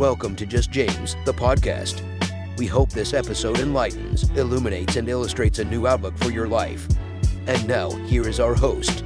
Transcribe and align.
Welcome 0.00 0.34
to 0.36 0.46
Just 0.46 0.70
James, 0.70 1.14
the 1.26 1.32
podcast. 1.34 2.00
We 2.56 2.66
hope 2.66 2.88
this 2.88 3.12
episode 3.12 3.58
enlightens, 3.58 4.22
illuminates, 4.30 4.96
and 4.96 5.06
illustrates 5.06 5.58
a 5.58 5.64
new 5.66 5.86
outlook 5.86 6.16
for 6.16 6.30
your 6.30 6.48
life. 6.48 6.88
And 7.46 7.68
now, 7.68 7.90
here 8.06 8.26
is 8.26 8.40
our 8.40 8.54
host. 8.54 9.04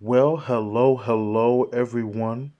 Well, 0.00 0.38
hello, 0.38 0.96
hello, 0.96 1.70
everyone. 1.72 2.50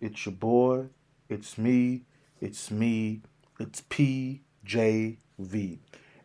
It's 0.00 0.26
your 0.26 0.34
boy. 0.34 0.86
It's 1.28 1.56
me. 1.56 2.02
It's 2.40 2.72
me. 2.72 3.22
It's 3.60 3.82
PJV. 3.82 5.78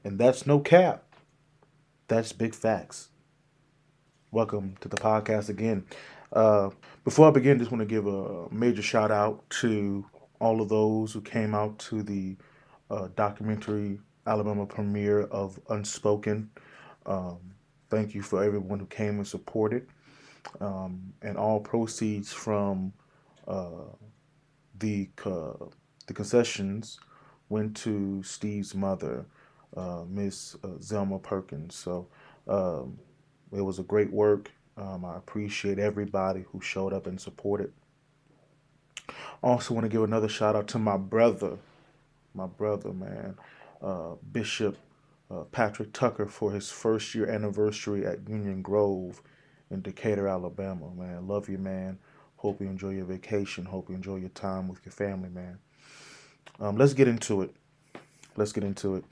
And 0.04 0.18
that's 0.18 0.48
no 0.48 0.60
cap. 0.60 1.04
That's 2.08 2.34
big 2.34 2.56
facts. 2.56 3.10
Welcome 4.32 4.78
to 4.82 4.88
the 4.88 4.98
podcast 4.98 5.48
again. 5.50 5.86
Uh, 6.34 6.70
before 7.04 7.28
I 7.28 7.32
begin, 7.32 7.60
just 7.60 7.72
want 7.72 7.82
to 7.82 7.86
give 7.86 8.08
a 8.08 8.50
major 8.52 8.82
shout 8.82 9.12
out 9.12 9.50
to 9.62 10.06
all 10.40 10.62
of 10.62 10.70
those 10.70 11.12
who 11.14 11.22
came 11.22 11.54
out 11.54 11.78
to 11.80 12.04
the 12.04 12.38
uh, 12.90 13.10
documentary 13.16 14.00
Alabama 14.28 14.66
premiere 14.66 15.22
of 15.24 15.60
Unspoken. 15.70 16.50
Um, 17.06 17.40
thank 17.90 18.14
you 18.14 18.22
for 18.22 18.44
everyone 18.44 18.80
who 18.80 18.86
came 18.86 19.18
and 19.18 19.28
supported. 19.28 19.88
Um, 20.60 21.14
and 21.22 21.38
all 21.38 21.60
proceeds 21.60 22.32
from 22.34 22.94
uh, 23.48 23.86
the 24.80 25.10
the 26.08 26.14
concessions 26.14 27.00
went 27.50 27.76
to 27.78 28.24
Steve's 28.24 28.74
mother, 28.74 29.26
uh, 29.78 30.04
Miss 30.08 30.56
uh, 30.64 30.80
Zelma 30.80 31.22
Perkins. 31.22 31.76
So 31.76 32.08
um, 32.48 32.98
it 33.56 33.62
was 33.62 33.80
a 33.80 33.84
great 33.84 34.12
work. 34.12 34.52
Um, 34.78 35.06
I 35.06 35.18
appreciate 35.18 35.80
everybody 35.80 36.46
who 36.52 36.62
showed 36.62 36.94
up 36.94 37.08
and 37.08 37.20
supported. 37.20 37.72
Also, 39.44 39.74
want 39.74 39.86
to 39.86 39.90
give 39.90 40.04
another 40.04 40.30
shout 40.30 40.56
out 40.56 40.68
to 40.70 40.80
my 40.80 40.98
brother, 40.98 41.58
my 42.34 42.48
brother, 42.48 42.94
man, 42.94 43.36
uh, 43.82 44.16
Bishop 44.32 44.78
uh, 45.32 45.44
Patrick 45.52 45.94
Tucker 45.94 46.26
for 46.26 46.52
his 46.52 46.70
first 46.70 47.16
year 47.16 47.30
anniversary 47.30 48.06
at 48.06 48.28
Union 48.28 48.62
Grove 48.62 49.22
in 49.70 49.82
Decatur, 49.82 50.28
Alabama. 50.28 50.90
Man, 50.96 51.28
love 51.28 51.48
you, 51.48 51.58
man. 51.58 51.98
Hope 52.38 52.60
you 52.60 52.68
enjoy 52.68 52.90
your 52.90 53.06
vacation. 53.06 53.66
Hope 53.66 53.90
you 53.90 53.96
enjoy 53.96 54.18
your 54.18 54.30
time 54.30 54.68
with 54.68 54.86
your 54.86 54.92
family, 54.92 55.30
man. 55.30 55.60
Um, 56.60 56.76
let's 56.76 56.94
get 56.94 57.08
into 57.08 57.42
it. 57.44 57.56
Let's 58.36 58.52
get 58.52 58.64
into 58.64 58.96
it. 58.96 59.06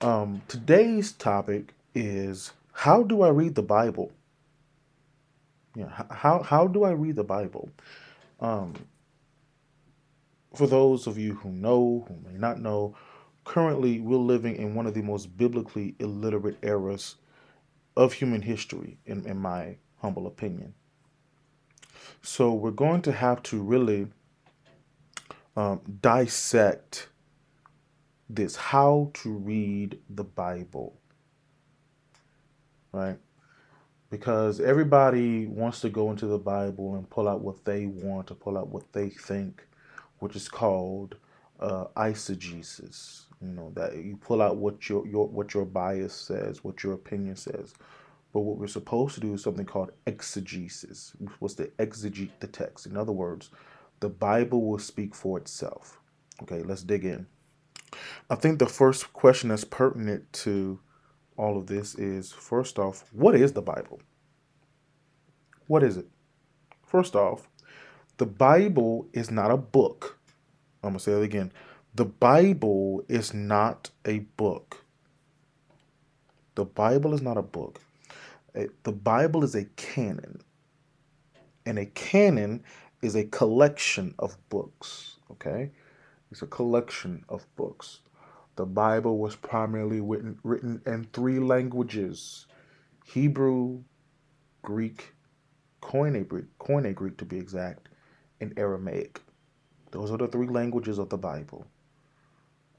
Um, 0.00 0.42
today's 0.48 1.12
topic 1.12 1.72
is 1.94 2.52
how 2.72 3.02
do 3.02 3.22
I 3.22 3.28
read 3.28 3.54
the 3.54 3.62
Bible? 3.62 4.12
Yeah, 5.74 6.04
how 6.10 6.42
how 6.42 6.66
do 6.68 6.84
I 6.84 6.90
read 6.90 7.16
the 7.16 7.24
Bible? 7.24 7.70
Um, 8.40 8.74
for 10.54 10.66
those 10.66 11.06
of 11.06 11.18
you 11.18 11.34
who 11.34 11.50
know, 11.50 12.06
who 12.08 12.30
may 12.30 12.38
not 12.38 12.60
know, 12.60 12.96
currently 13.44 14.00
we're 14.00 14.16
living 14.16 14.56
in 14.56 14.74
one 14.74 14.86
of 14.86 14.94
the 14.94 15.02
most 15.02 15.36
biblically 15.36 15.96
illiterate 15.98 16.58
eras 16.62 17.16
of 17.96 18.12
human 18.12 18.42
history, 18.42 18.98
in, 19.06 19.26
in 19.26 19.36
my 19.38 19.76
humble 20.00 20.26
opinion. 20.26 20.74
So 22.22 22.52
we're 22.52 22.70
going 22.70 23.02
to 23.02 23.12
have 23.12 23.42
to 23.44 23.60
really 23.62 24.08
um, 25.56 25.80
dissect 26.00 27.08
this 28.28 28.56
how 28.56 29.10
to 29.14 29.30
read 29.32 29.98
the 30.08 30.24
Bible 30.24 30.98
right? 32.94 33.18
Because 34.14 34.60
everybody 34.60 35.46
wants 35.48 35.80
to 35.80 35.88
go 35.88 36.12
into 36.12 36.26
the 36.26 36.38
Bible 36.38 36.94
and 36.94 37.10
pull 37.10 37.28
out 37.28 37.40
what 37.40 37.64
they 37.64 37.86
want 37.86 38.28
to 38.28 38.34
pull 38.36 38.56
out 38.56 38.68
what 38.68 38.92
they 38.92 39.08
think, 39.08 39.66
which 40.20 40.36
is 40.36 40.48
called 40.48 41.16
uh, 41.58 41.86
eisegesis. 41.96 43.22
You 43.42 43.48
know 43.48 43.72
that 43.74 43.96
you 43.96 44.16
pull 44.16 44.40
out 44.40 44.56
what 44.56 44.88
your 44.88 45.04
your 45.04 45.26
what 45.26 45.52
your 45.52 45.64
bias 45.64 46.14
says, 46.14 46.62
what 46.62 46.84
your 46.84 46.92
opinion 46.92 47.34
says. 47.34 47.74
But 48.32 48.42
what 48.42 48.56
we're 48.56 48.68
supposed 48.68 49.16
to 49.16 49.20
do 49.20 49.34
is 49.34 49.42
something 49.42 49.66
called 49.66 49.90
exegesis. 50.06 51.16
We're 51.18 51.32
supposed 51.32 51.56
to 51.56 51.66
exegete 51.80 52.38
the 52.38 52.46
text. 52.46 52.86
In 52.86 52.96
other 52.96 53.10
words, 53.10 53.50
the 53.98 54.10
Bible 54.10 54.64
will 54.64 54.78
speak 54.78 55.12
for 55.12 55.38
itself. 55.38 55.98
Okay, 56.40 56.62
let's 56.62 56.84
dig 56.84 57.04
in. 57.04 57.26
I 58.30 58.36
think 58.36 58.60
the 58.60 58.66
first 58.66 59.12
question 59.12 59.48
that's 59.48 59.64
pertinent 59.64 60.32
to 60.44 60.78
all 61.36 61.58
of 61.58 61.66
this 61.66 61.94
is 61.94 62.32
first 62.32 62.78
off, 62.78 63.04
what 63.12 63.34
is 63.34 63.52
the 63.52 63.62
Bible? 63.62 64.00
What 65.66 65.82
is 65.82 65.96
it? 65.96 66.06
First 66.84 67.16
off, 67.16 67.48
the 68.18 68.26
Bible 68.26 69.08
is 69.12 69.30
not 69.30 69.50
a 69.50 69.56
book. 69.56 70.18
I'm 70.82 70.90
going 70.90 70.98
to 70.98 71.04
say 71.04 71.12
that 71.12 71.22
again. 71.22 71.52
The 71.94 72.04
Bible 72.04 73.04
is 73.08 73.32
not 73.34 73.90
a 74.04 74.20
book. 74.36 74.84
The 76.54 76.64
Bible 76.64 77.14
is 77.14 77.22
not 77.22 77.36
a 77.36 77.42
book. 77.42 77.80
The 78.52 78.92
Bible 78.92 79.42
is 79.42 79.54
a 79.54 79.64
canon. 79.76 80.40
And 81.66 81.78
a 81.78 81.86
canon 81.86 82.62
is 83.02 83.16
a 83.16 83.24
collection 83.24 84.14
of 84.18 84.36
books. 84.48 85.16
Okay? 85.30 85.70
It's 86.30 86.42
a 86.42 86.46
collection 86.46 87.24
of 87.28 87.46
books. 87.56 88.00
The 88.56 88.66
Bible 88.66 89.18
was 89.18 89.34
primarily 89.34 90.00
written, 90.00 90.38
written 90.44 90.80
in 90.86 91.08
three 91.12 91.40
languages 91.40 92.46
Hebrew, 93.04 93.82
Greek, 94.62 95.12
Koine 95.82 96.26
Greek, 96.26 96.46
Koine 96.58 96.94
Greek 96.94 97.16
to 97.18 97.24
be 97.24 97.38
exact, 97.38 97.88
and 98.40 98.56
Aramaic. 98.56 99.20
Those 99.90 100.10
are 100.10 100.18
the 100.18 100.28
three 100.28 100.46
languages 100.46 100.98
of 100.98 101.08
the 101.08 101.18
Bible. 101.18 101.66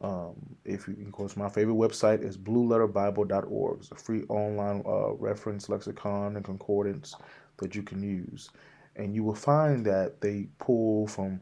Um, 0.02 0.36
if 0.66 0.88
you, 0.88 0.96
of 1.06 1.12
course, 1.12 1.38
my 1.38 1.50
favorite 1.50 1.76
website 1.76 2.24
is 2.24 2.38
blueletterbible.org. 2.38 3.80
It's 3.80 3.92
a 3.92 3.96
free 3.96 4.24
online 4.30 4.84
uh, 4.86 5.14
reference 5.14 5.70
lexicon 5.70 6.36
and 6.36 6.44
concordance 6.44 7.16
that 7.58 7.76
you 7.76 7.84
can 7.84 8.02
use. 8.02 8.50
And 8.96 9.16
you 9.16 9.24
will 9.24 9.36
find 9.36 9.86
that 9.86 10.22
they 10.22 10.48
pull 10.58 11.08
from 11.08 11.42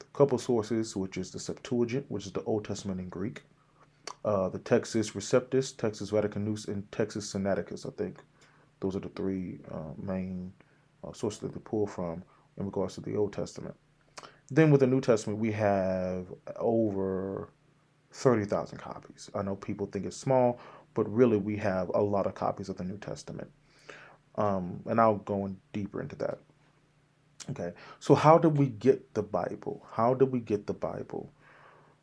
a 0.00 0.16
couple 0.16 0.38
sources, 0.38 0.96
which 0.96 1.16
is 1.16 1.30
the 1.30 1.38
Septuagint, 1.38 2.06
which 2.08 2.26
is 2.26 2.32
the 2.32 2.42
Old 2.44 2.64
Testament 2.64 3.00
in 3.00 3.08
Greek, 3.08 3.42
uh, 4.24 4.48
the 4.48 4.58
Textus 4.58 5.12
Receptus, 5.12 5.74
Textus 5.74 6.10
Vaticanus, 6.12 6.68
and 6.68 6.88
Textus 6.90 7.34
Sinaiticus. 7.34 7.86
I 7.86 7.90
think 7.96 8.18
those 8.80 8.96
are 8.96 9.00
the 9.00 9.08
three 9.10 9.60
uh, 9.70 9.92
main 9.96 10.52
uh, 11.04 11.12
sources 11.12 11.40
that 11.40 11.54
they 11.54 11.60
pull 11.60 11.86
from 11.86 12.22
in 12.58 12.66
regards 12.66 12.94
to 12.94 13.00
the 13.00 13.16
Old 13.16 13.32
Testament. 13.32 13.74
Then 14.50 14.70
with 14.70 14.80
the 14.80 14.86
New 14.86 15.00
Testament, 15.00 15.38
we 15.38 15.52
have 15.52 16.26
over 16.56 17.48
30,000 18.12 18.78
copies. 18.78 19.30
I 19.34 19.42
know 19.42 19.56
people 19.56 19.86
think 19.86 20.06
it's 20.06 20.16
small, 20.16 20.58
but 20.94 21.10
really 21.12 21.36
we 21.36 21.56
have 21.58 21.90
a 21.94 22.00
lot 22.00 22.26
of 22.26 22.34
copies 22.34 22.68
of 22.68 22.76
the 22.76 22.84
New 22.84 22.98
Testament. 22.98 23.50
Um, 24.36 24.80
and 24.86 25.00
I'll 25.00 25.16
go 25.16 25.46
in 25.46 25.56
deeper 25.72 26.00
into 26.00 26.16
that. 26.16 26.38
Okay, 27.50 27.72
so 28.00 28.14
how 28.14 28.38
did 28.38 28.58
we 28.58 28.66
get 28.66 29.14
the 29.14 29.22
Bible? 29.22 29.86
How 29.92 30.14
did 30.14 30.30
we 30.30 30.40
get 30.40 30.66
the 30.66 30.74
Bible? 30.74 31.32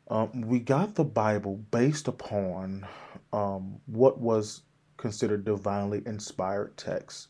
Um, 0.08 0.42
we 0.42 0.58
got 0.58 0.94
the 0.94 1.04
Bible 1.04 1.56
based 1.70 2.08
upon 2.08 2.86
um, 3.32 3.78
what 3.86 4.18
was 4.18 4.62
considered 4.96 5.44
divinely 5.44 6.02
inspired 6.06 6.76
text. 6.76 7.28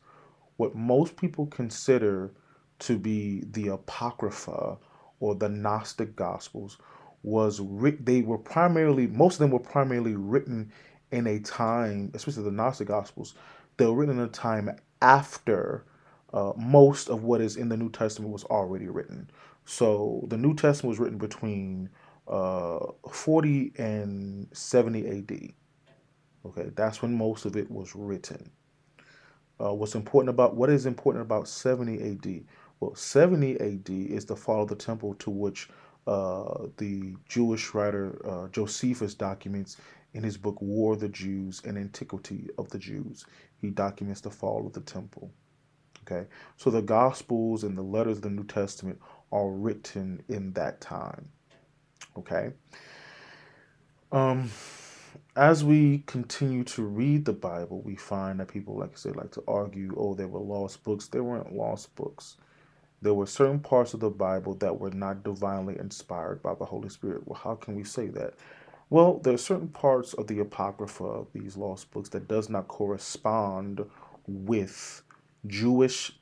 What 0.56 0.75
most 0.75 1.17
people 1.17 1.47
consider 1.47 2.33
to 2.81 2.97
be 2.97 3.44
the 3.50 3.69
Apocrypha 3.69 4.78
or 5.21 5.34
the 5.34 5.49
Gnostic 5.49 6.15
Gospels 6.15 6.78
was 7.25 7.61
they 8.00 8.22
were 8.22 8.38
primarily 8.38 9.09
most 9.09 9.34
of 9.34 9.41
them 9.41 9.50
were 9.50 9.59
primarily 9.59 10.15
written 10.15 10.72
in 11.11 11.27
a 11.27 11.41
time, 11.41 12.11
especially 12.15 12.44
the 12.44 12.50
Gnostic 12.53 12.88
Gospels, 12.88 13.34
they 13.76 13.87
were 13.87 13.94
written 13.94 14.19
in 14.19 14.25
a 14.25 14.29
time 14.29 14.70
after 15.03 15.85
uh, 16.32 16.53
most 16.56 17.08
of 17.08 17.25
what 17.25 17.41
is 17.41 17.56
in 17.56 17.69
the 17.69 17.76
New 17.76 17.91
Testament 17.91 18.32
was 18.32 18.44
already 18.44 18.87
written. 18.87 19.31
So 19.64 20.25
the 20.29 20.37
New 20.37 20.55
Testament 20.55 20.91
was 20.91 20.99
written 20.99 21.19
between 21.19 21.88
uh, 22.29 22.79
40 23.11 23.73
and 23.79 24.49
70 24.53 25.09
AD. 25.09 25.53
Okay, 26.47 26.71
that's 26.75 27.03
when 27.03 27.17
most 27.17 27.45
of 27.45 27.57
it 27.57 27.71
was 27.71 27.95
written. 27.95 28.51
Uh, 29.61 29.75
what's 29.75 29.95
important 29.95 30.31
about 30.31 30.55
what 30.55 30.71
is 30.71 30.87
important 30.87 31.23
about 31.23 31.49
70 31.49 32.13
AD? 32.13 32.45
Well, 32.81 32.95
70 32.95 33.61
AD 33.61 33.91
is 33.91 34.25
the 34.25 34.37
fall 34.37 34.63
of 34.63 34.69
the 34.69 34.77
temple 34.77 35.15
to 35.15 35.31
which 35.31 35.69
uh, 36.07 36.69
the 36.77 37.17
Jewish 37.29 37.75
writer 37.75 38.19
uh, 38.25 38.49
Josephus 38.49 39.15
documents 39.15 39.79
in 40.15 40.23
his 40.23 40.37
book 40.37 40.61
War 40.63 40.95
of 40.95 41.01
the 41.01 41.09
Jews 41.09 41.61
and 41.65 41.77
Antiquity 41.77 42.49
of 42.57 42.69
the 42.71 42.79
Jews. 42.79 43.27
He 43.61 43.71
documents 43.71 44.21
the 44.21 44.31
fall 44.31 44.67
of 44.67 44.73
the 44.73 44.81
temple. 44.81 45.31
Okay, 46.05 46.27
so 46.57 46.71
the 46.71 46.81
Gospels 46.81 47.65
and 47.65 47.77
the 47.77 47.83
letters 47.83 48.19
of 48.19 48.23
the 48.23 48.31
New 48.31 48.45
Testament 48.45 48.99
are 49.31 49.51
written 49.51 50.23
in 50.29 50.53
that 50.55 50.81
time. 50.81 51.29
Okay. 52.19 52.53
Um, 54.12 54.50
as 55.37 55.65
we 55.65 56.00
continue 56.06 56.65
to 56.65 56.82
read 56.82 57.25
the 57.25 57.32
Bible, 57.32 57.81
we 57.82 57.97
find 57.97 58.41
that 58.41 58.49
people, 58.49 58.76
like 58.79 58.93
I 58.93 58.97
said, 58.97 59.17
like 59.17 59.32
to 59.32 59.44
argue, 59.49 59.94
oh, 59.97 60.15
they 60.15 60.25
were 60.26 60.41
lost 60.41 60.82
books. 60.85 61.09
They 61.09 61.20
weren't 61.20 61.55
lost 61.55 61.94
books. 61.97 62.37
there 63.03 63.15
were 63.15 63.26
certain 63.26 63.61
parts 63.61 63.94
of 63.94 64.00
the 64.00 64.11
Bible 64.11 64.55
that 64.56 64.79
were 64.81 64.91
not 64.91 65.23
divinely 65.23 65.79
inspired 65.79 66.43
by 66.43 66.55
the 66.55 66.65
Holy 66.65 66.88
Spirit. 66.88 67.23
Well, 67.26 67.41
how 67.43 67.55
can 67.55 67.76
we 67.76 67.85
say 67.85 68.09
that? 68.09 68.35
Well, 68.91 69.19
there 69.19 69.35
are 69.35 69.38
certain 69.38 69.69
parts 69.69 70.15
of 70.15 70.26
the 70.26 70.41
Apocrypha, 70.41 71.05
of 71.05 71.29
these 71.32 71.56
lost 71.56 71.91
books, 71.93 72.09
that 72.11 72.26
does 72.29 72.49
not 72.49 72.69
correspond 72.69 73.85
with 74.26 75.03
Jewish 75.47 76.12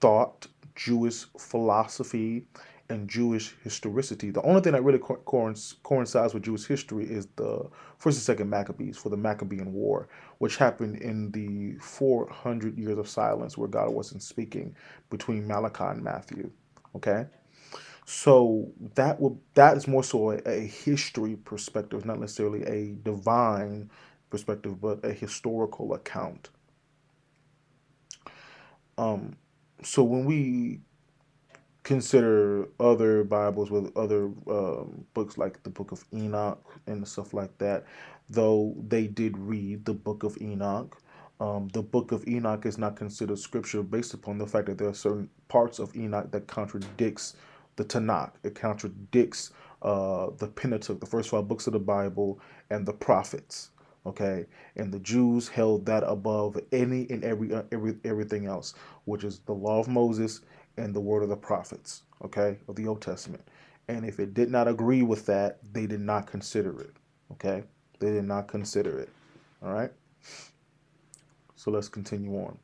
thought, 0.00 0.48
Jewish 0.74 1.26
philosophy, 1.38 2.46
and 2.90 3.08
Jewish 3.08 3.54
historicity. 3.62 4.30
The 4.30 4.42
only 4.42 4.60
thing 4.60 4.72
that 4.72 4.84
really 4.84 4.98
co- 4.98 5.16
coincides 5.82 6.34
with 6.34 6.42
Jewish 6.42 6.66
history 6.66 7.04
is 7.04 7.26
the 7.36 7.68
first 7.98 8.18
and 8.18 8.22
second 8.22 8.50
Maccabees 8.50 8.98
for 8.98 9.08
the 9.08 9.16
Maccabean 9.16 9.72
War, 9.72 10.08
which 10.38 10.56
happened 10.56 10.96
in 10.96 11.30
the 11.30 11.78
400 11.78 12.78
years 12.78 12.98
of 12.98 13.08
silence 13.08 13.56
where 13.56 13.68
God 13.68 13.90
wasn't 13.90 14.22
speaking 14.22 14.76
between 15.10 15.46
Malachi 15.46 15.84
and 15.84 16.02
Matthew. 16.02 16.50
Okay, 16.94 17.26
so 18.04 18.70
that 18.94 19.20
will 19.20 19.40
that 19.54 19.76
is 19.76 19.88
more 19.88 20.04
so 20.04 20.30
a, 20.30 20.36
a 20.46 20.60
history 20.60 21.36
perspective, 21.36 22.04
not 22.04 22.20
necessarily 22.20 22.62
a 22.64 22.94
divine 23.02 23.90
perspective, 24.30 24.80
but 24.80 25.04
a 25.04 25.12
historical 25.12 25.94
account. 25.94 26.50
Um, 28.98 29.36
so 29.82 30.04
when 30.04 30.24
we 30.24 30.80
consider 31.84 32.66
other 32.80 33.22
Bibles 33.24 33.70
with 33.70 33.96
other 33.96 34.24
um, 34.48 35.04
books 35.12 35.38
like 35.38 35.62
the 35.62 35.70
Book 35.70 35.92
of 35.92 36.04
Enoch 36.12 36.80
and 36.86 37.06
stuff 37.06 37.34
like 37.34 37.56
that, 37.58 37.84
though 38.28 38.74
they 38.88 39.06
did 39.06 39.38
read 39.38 39.84
the 39.84 39.92
Book 39.92 40.22
of 40.24 40.36
Enoch. 40.40 41.00
Um, 41.40 41.68
the 41.72 41.82
Book 41.82 42.10
of 42.10 42.26
Enoch 42.26 42.64
is 42.64 42.78
not 42.78 42.96
considered 42.96 43.38
scripture 43.38 43.82
based 43.82 44.14
upon 44.14 44.38
the 44.38 44.46
fact 44.46 44.66
that 44.66 44.78
there 44.78 44.88
are 44.88 44.94
certain 44.94 45.28
parts 45.48 45.78
of 45.78 45.94
Enoch 45.94 46.30
that 46.32 46.46
contradicts 46.46 47.36
the 47.76 47.84
Tanakh. 47.84 48.32
It 48.42 48.54
contradicts 48.54 49.52
uh, 49.82 50.30
the 50.38 50.48
Pentateuch, 50.48 51.00
the 51.00 51.06
first 51.06 51.28
five 51.28 51.46
books 51.46 51.66
of 51.66 51.74
the 51.74 51.78
Bible, 51.78 52.40
and 52.70 52.86
the 52.86 52.94
prophets. 52.94 53.70
Okay, 54.06 54.44
and 54.76 54.92
the 54.92 54.98
Jews 54.98 55.48
held 55.48 55.86
that 55.86 56.04
above 56.06 56.58
any 56.72 57.06
and 57.08 57.24
every 57.24 57.54
uh, 57.54 57.62
every 57.72 57.96
everything 58.04 58.44
else, 58.44 58.74
which 59.06 59.24
is 59.24 59.38
the 59.40 59.54
law 59.54 59.80
of 59.80 59.88
Moses 59.88 60.42
and 60.76 60.94
the 60.94 61.00
word 61.00 61.22
of 61.22 61.28
the 61.28 61.36
prophets, 61.36 62.02
okay, 62.24 62.58
of 62.68 62.76
the 62.76 62.86
Old 62.86 63.00
Testament. 63.02 63.46
And 63.88 64.04
if 64.04 64.18
it 64.18 64.34
did 64.34 64.50
not 64.50 64.68
agree 64.68 65.02
with 65.02 65.26
that, 65.26 65.58
they 65.72 65.86
did 65.86 66.00
not 66.00 66.26
consider 66.26 66.80
it, 66.80 66.96
okay? 67.32 67.64
They 67.98 68.10
did 68.10 68.24
not 68.24 68.48
consider 68.48 68.98
it, 68.98 69.10
all 69.62 69.72
right? 69.72 69.92
So 71.56 71.70
let's 71.70 71.88
continue 71.88 72.34
on. 72.36 72.58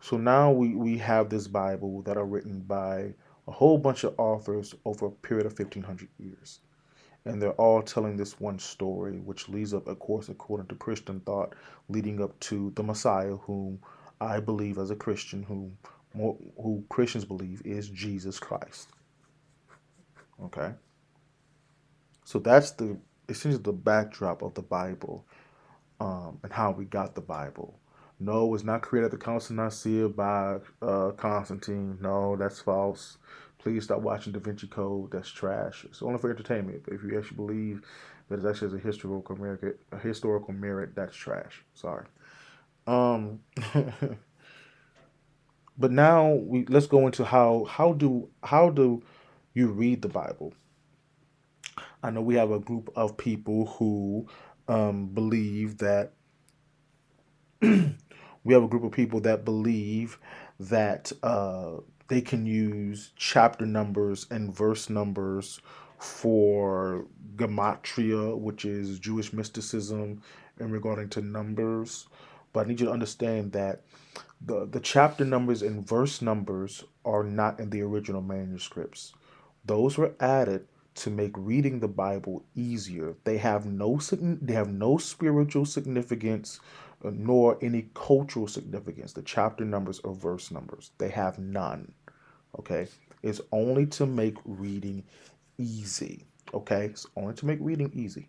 So 0.00 0.16
now 0.16 0.50
we, 0.50 0.74
we 0.74 0.98
have 0.98 1.28
this 1.28 1.46
Bible 1.46 2.02
that 2.02 2.16
are 2.16 2.26
written 2.26 2.60
by 2.60 3.14
a 3.46 3.52
whole 3.52 3.78
bunch 3.78 4.04
of 4.04 4.14
authors 4.18 4.74
over 4.84 5.06
a 5.06 5.10
period 5.10 5.46
of 5.46 5.58
1500 5.58 6.08
years. 6.18 6.60
And 7.24 7.40
they're 7.40 7.52
all 7.52 7.82
telling 7.82 8.16
this 8.16 8.40
one 8.40 8.58
story, 8.58 9.18
which 9.20 9.48
leads 9.48 9.72
up, 9.72 9.86
of 9.86 10.00
course, 10.00 10.28
according 10.28 10.66
to 10.68 10.74
Christian 10.74 11.20
thought, 11.20 11.54
leading 11.88 12.20
up 12.20 12.38
to 12.40 12.72
the 12.74 12.82
Messiah, 12.82 13.36
whom 13.36 13.78
I 14.20 14.40
believe 14.40 14.78
as 14.78 14.90
a 14.90 14.96
Christian, 14.96 15.44
whom 15.44 15.76
who 16.14 16.84
Christians 16.88 17.24
believe 17.24 17.62
is 17.64 17.88
Jesus 17.88 18.38
Christ. 18.38 18.88
Okay? 20.44 20.72
So 22.24 22.38
that's 22.38 22.72
the 22.72 22.98
essentially 23.28 23.62
the 23.62 23.72
backdrop 23.72 24.42
of 24.42 24.54
the 24.54 24.62
Bible 24.62 25.24
um, 26.00 26.38
and 26.42 26.52
how 26.52 26.70
we 26.72 26.84
got 26.84 27.14
the 27.14 27.20
Bible. 27.20 27.78
No, 28.20 28.46
it 28.46 28.50
was 28.50 28.64
not 28.64 28.82
created 28.82 29.06
at 29.06 29.10
the 29.10 29.16
Council 29.24 29.58
of 29.58 29.64
Nicaea 29.64 30.08
by 30.08 30.58
uh, 30.80 31.10
Constantine. 31.12 31.98
No, 32.00 32.36
that's 32.36 32.60
false. 32.60 33.18
Please 33.58 33.84
stop 33.84 34.00
watching 34.00 34.32
Da 34.32 34.38
Vinci 34.40 34.66
Code. 34.66 35.10
That's 35.12 35.28
trash. 35.30 35.84
It's 35.84 36.02
only 36.02 36.18
for 36.18 36.30
entertainment. 36.30 36.82
But 36.84 36.94
if 36.94 37.02
you 37.02 37.18
actually 37.18 37.36
believe 37.36 37.82
that 38.28 38.44
it 38.44 38.48
actually 38.48 38.72
has 38.72 38.74
a 38.74 38.86
historical 38.86 39.36
merit, 39.36 39.80
a 39.90 39.98
historical 39.98 40.54
merit, 40.54 40.94
that's 40.94 41.16
trash. 41.16 41.64
Sorry. 41.74 42.06
Um, 42.86 43.40
But 45.78 45.92
now 45.92 46.32
we 46.34 46.66
let's 46.66 46.86
go 46.86 47.06
into 47.06 47.24
how 47.24 47.64
how 47.64 47.92
do 47.94 48.28
how 48.44 48.70
do 48.70 49.02
you 49.54 49.68
read 49.68 50.02
the 50.02 50.08
Bible? 50.08 50.54
I 52.02 52.10
know 52.10 52.20
we 52.20 52.34
have 52.36 52.50
a 52.50 52.58
group 52.58 52.90
of 52.96 53.16
people 53.16 53.66
who 53.66 54.26
um, 54.68 55.06
believe 55.08 55.78
that 55.78 56.12
we 57.62 58.54
have 58.54 58.62
a 58.64 58.68
group 58.68 58.84
of 58.84 58.92
people 58.92 59.20
that 59.20 59.44
believe 59.44 60.18
that 60.60 61.12
uh, 61.22 61.72
they 62.08 62.20
can 62.20 62.46
use 62.46 63.12
chapter 63.16 63.66
numbers 63.66 64.26
and 64.30 64.54
verse 64.54 64.90
numbers 64.90 65.60
for 65.98 67.06
gematria, 67.36 68.36
which 68.36 68.64
is 68.64 68.98
Jewish 68.98 69.32
mysticism 69.32 70.22
in 70.58 70.70
regarding 70.70 71.08
to 71.10 71.22
numbers. 71.22 72.08
But 72.52 72.66
I 72.66 72.68
need 72.68 72.80
you 72.80 72.86
to 72.86 72.92
understand 72.92 73.52
that 73.52 73.82
the, 74.44 74.66
the 74.66 74.80
chapter 74.80 75.24
numbers 75.24 75.62
and 75.62 75.86
verse 75.86 76.20
numbers 76.20 76.84
are 77.04 77.22
not 77.22 77.60
in 77.60 77.70
the 77.70 77.82
original 77.82 78.22
manuscripts. 78.22 79.14
Those 79.64 79.96
were 79.96 80.14
added 80.20 80.66
to 80.94 81.10
make 81.10 81.32
reading 81.36 81.80
the 81.80 81.88
Bible 81.88 82.44
easier. 82.54 83.14
They 83.24 83.38
have 83.38 83.66
no 83.66 83.98
they 84.10 84.52
have 84.52 84.68
no 84.68 84.98
spiritual 84.98 85.64
significance 85.64 86.60
uh, 87.04 87.10
nor 87.12 87.58
any 87.62 87.88
cultural 87.94 88.46
significance. 88.46 89.12
The 89.12 89.22
chapter 89.22 89.64
numbers 89.64 90.00
or 90.00 90.14
verse 90.14 90.50
numbers, 90.50 90.90
they 90.98 91.08
have 91.10 91.38
none. 91.38 91.92
Okay? 92.58 92.88
It's 93.22 93.40
only 93.52 93.86
to 93.86 94.06
make 94.06 94.36
reading 94.44 95.04
easy. 95.56 96.26
Okay? 96.52 96.86
It's 96.86 97.06
only 97.16 97.34
to 97.34 97.46
make 97.46 97.58
reading 97.60 97.90
easy. 97.94 98.28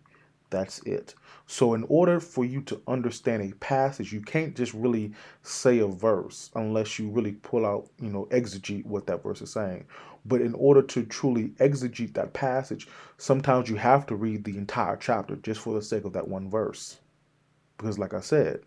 That's 0.54 0.78
it. 0.84 1.16
So, 1.46 1.74
in 1.74 1.84
order 1.88 2.20
for 2.20 2.44
you 2.44 2.62
to 2.62 2.80
understand 2.86 3.42
a 3.42 3.56
passage, 3.56 4.12
you 4.12 4.20
can't 4.20 4.54
just 4.54 4.72
really 4.72 5.12
say 5.42 5.80
a 5.80 5.88
verse 5.88 6.52
unless 6.54 6.96
you 6.96 7.10
really 7.10 7.32
pull 7.32 7.66
out, 7.66 7.88
you 8.00 8.08
know, 8.08 8.26
exegete 8.30 8.86
what 8.86 9.08
that 9.08 9.24
verse 9.24 9.42
is 9.42 9.50
saying. 9.50 9.84
But 10.24 10.42
in 10.42 10.54
order 10.54 10.80
to 10.80 11.04
truly 11.06 11.48
exegete 11.58 12.14
that 12.14 12.34
passage, 12.34 12.86
sometimes 13.18 13.68
you 13.68 13.74
have 13.74 14.06
to 14.06 14.14
read 14.14 14.44
the 14.44 14.56
entire 14.56 14.96
chapter 14.96 15.34
just 15.34 15.60
for 15.60 15.74
the 15.74 15.82
sake 15.82 16.04
of 16.04 16.12
that 16.12 16.28
one 16.28 16.48
verse. 16.48 16.98
Because, 17.76 17.98
like 17.98 18.14
I 18.14 18.20
said, 18.20 18.60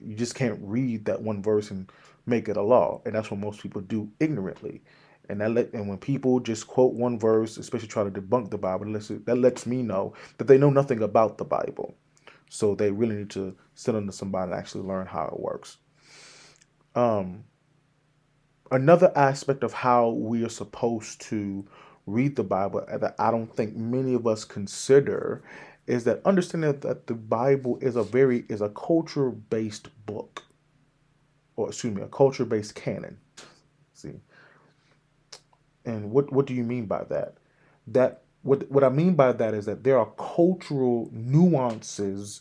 you 0.00 0.14
just 0.14 0.36
can't 0.36 0.60
read 0.62 1.06
that 1.06 1.22
one 1.22 1.42
verse 1.42 1.72
and 1.72 1.90
make 2.24 2.48
it 2.48 2.56
a 2.56 2.62
law. 2.62 3.02
And 3.04 3.16
that's 3.16 3.32
what 3.32 3.40
most 3.40 3.60
people 3.60 3.80
do 3.80 4.08
ignorantly 4.20 4.80
and 5.28 5.40
that 5.40 5.50
let 5.50 5.72
and 5.72 5.88
when 5.88 5.98
people 5.98 6.40
just 6.40 6.66
quote 6.66 6.94
one 6.94 7.18
verse, 7.18 7.56
especially 7.56 7.88
try 7.88 8.04
to 8.04 8.10
debunk 8.10 8.50
the 8.50 8.58
Bible, 8.58 8.92
that 8.92 9.38
lets 9.38 9.66
me 9.66 9.82
know 9.82 10.14
that 10.38 10.46
they 10.46 10.58
know 10.58 10.70
nothing 10.70 11.02
about 11.02 11.38
the 11.38 11.44
Bible. 11.44 11.94
So 12.50 12.74
they 12.74 12.90
really 12.90 13.16
need 13.16 13.30
to 13.30 13.56
sit 13.74 13.94
under 13.94 14.12
somebody 14.12 14.52
and 14.52 14.58
actually 14.58 14.84
learn 14.84 15.06
how 15.06 15.26
it 15.26 15.40
works. 15.40 15.78
Um, 16.94 17.44
another 18.70 19.12
aspect 19.16 19.64
of 19.64 19.72
how 19.72 20.10
we 20.10 20.44
are 20.44 20.48
supposed 20.48 21.20
to 21.22 21.66
read 22.06 22.36
the 22.36 22.44
Bible 22.44 22.84
that 22.86 23.14
I 23.18 23.30
don't 23.30 23.52
think 23.54 23.76
many 23.76 24.14
of 24.14 24.26
us 24.26 24.44
consider 24.44 25.42
is 25.86 26.04
that 26.04 26.20
understanding 26.24 26.78
that 26.80 27.06
the 27.06 27.14
Bible 27.14 27.78
is 27.80 27.96
a 27.96 28.02
very 28.02 28.44
is 28.48 28.60
a 28.60 28.70
culture 28.70 29.30
based 29.30 29.88
book, 30.06 30.42
or 31.56 31.68
excuse 31.68 31.94
me, 31.94 32.02
a 32.02 32.08
culture 32.08 32.44
based 32.44 32.74
canon. 32.74 33.18
See, 33.92 34.12
and 35.84 36.10
what 36.10 36.32
what 36.32 36.46
do 36.46 36.54
you 36.54 36.64
mean 36.64 36.86
by 36.86 37.04
that? 37.04 37.36
That 37.86 38.22
what 38.42 38.70
what 38.70 38.84
I 38.84 38.88
mean 38.88 39.14
by 39.14 39.32
that 39.32 39.54
is 39.54 39.66
that 39.66 39.84
there 39.84 39.98
are 39.98 40.10
cultural 40.16 41.08
nuances 41.12 42.40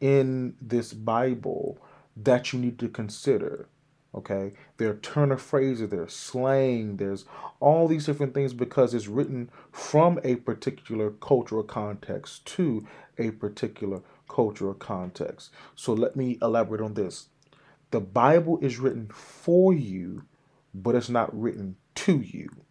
in 0.00 0.56
this 0.60 0.92
Bible 0.92 1.78
that 2.16 2.52
you 2.52 2.58
need 2.58 2.78
to 2.78 2.88
consider. 2.88 3.68
Okay, 4.14 4.52
there 4.76 4.90
are 4.90 4.96
turn 4.96 5.32
of 5.32 5.42
phrases, 5.42 5.90
there's 5.90 6.14
slang, 6.14 6.98
there's 6.98 7.24
all 7.58 7.88
these 7.88 8.06
different 8.06 8.32
things 8.32 8.52
because 8.52 8.94
it's 8.94 9.08
written 9.08 9.50
from 9.72 10.20
a 10.22 10.36
particular 10.36 11.10
cultural 11.10 11.64
context 11.64 12.46
to 12.46 12.86
a 13.18 13.32
particular 13.32 14.02
cultural 14.28 14.74
context. 14.74 15.50
So 15.74 15.92
let 15.92 16.14
me 16.14 16.38
elaborate 16.40 16.80
on 16.80 16.94
this. 16.94 17.26
The 17.90 18.00
Bible 18.00 18.58
is 18.60 18.78
written 18.78 19.08
for 19.08 19.72
you, 19.72 20.24
but 20.72 20.94
it's 20.94 21.08
not 21.08 21.36
written 21.36 21.76
to 21.96 22.20
you. 22.20 22.63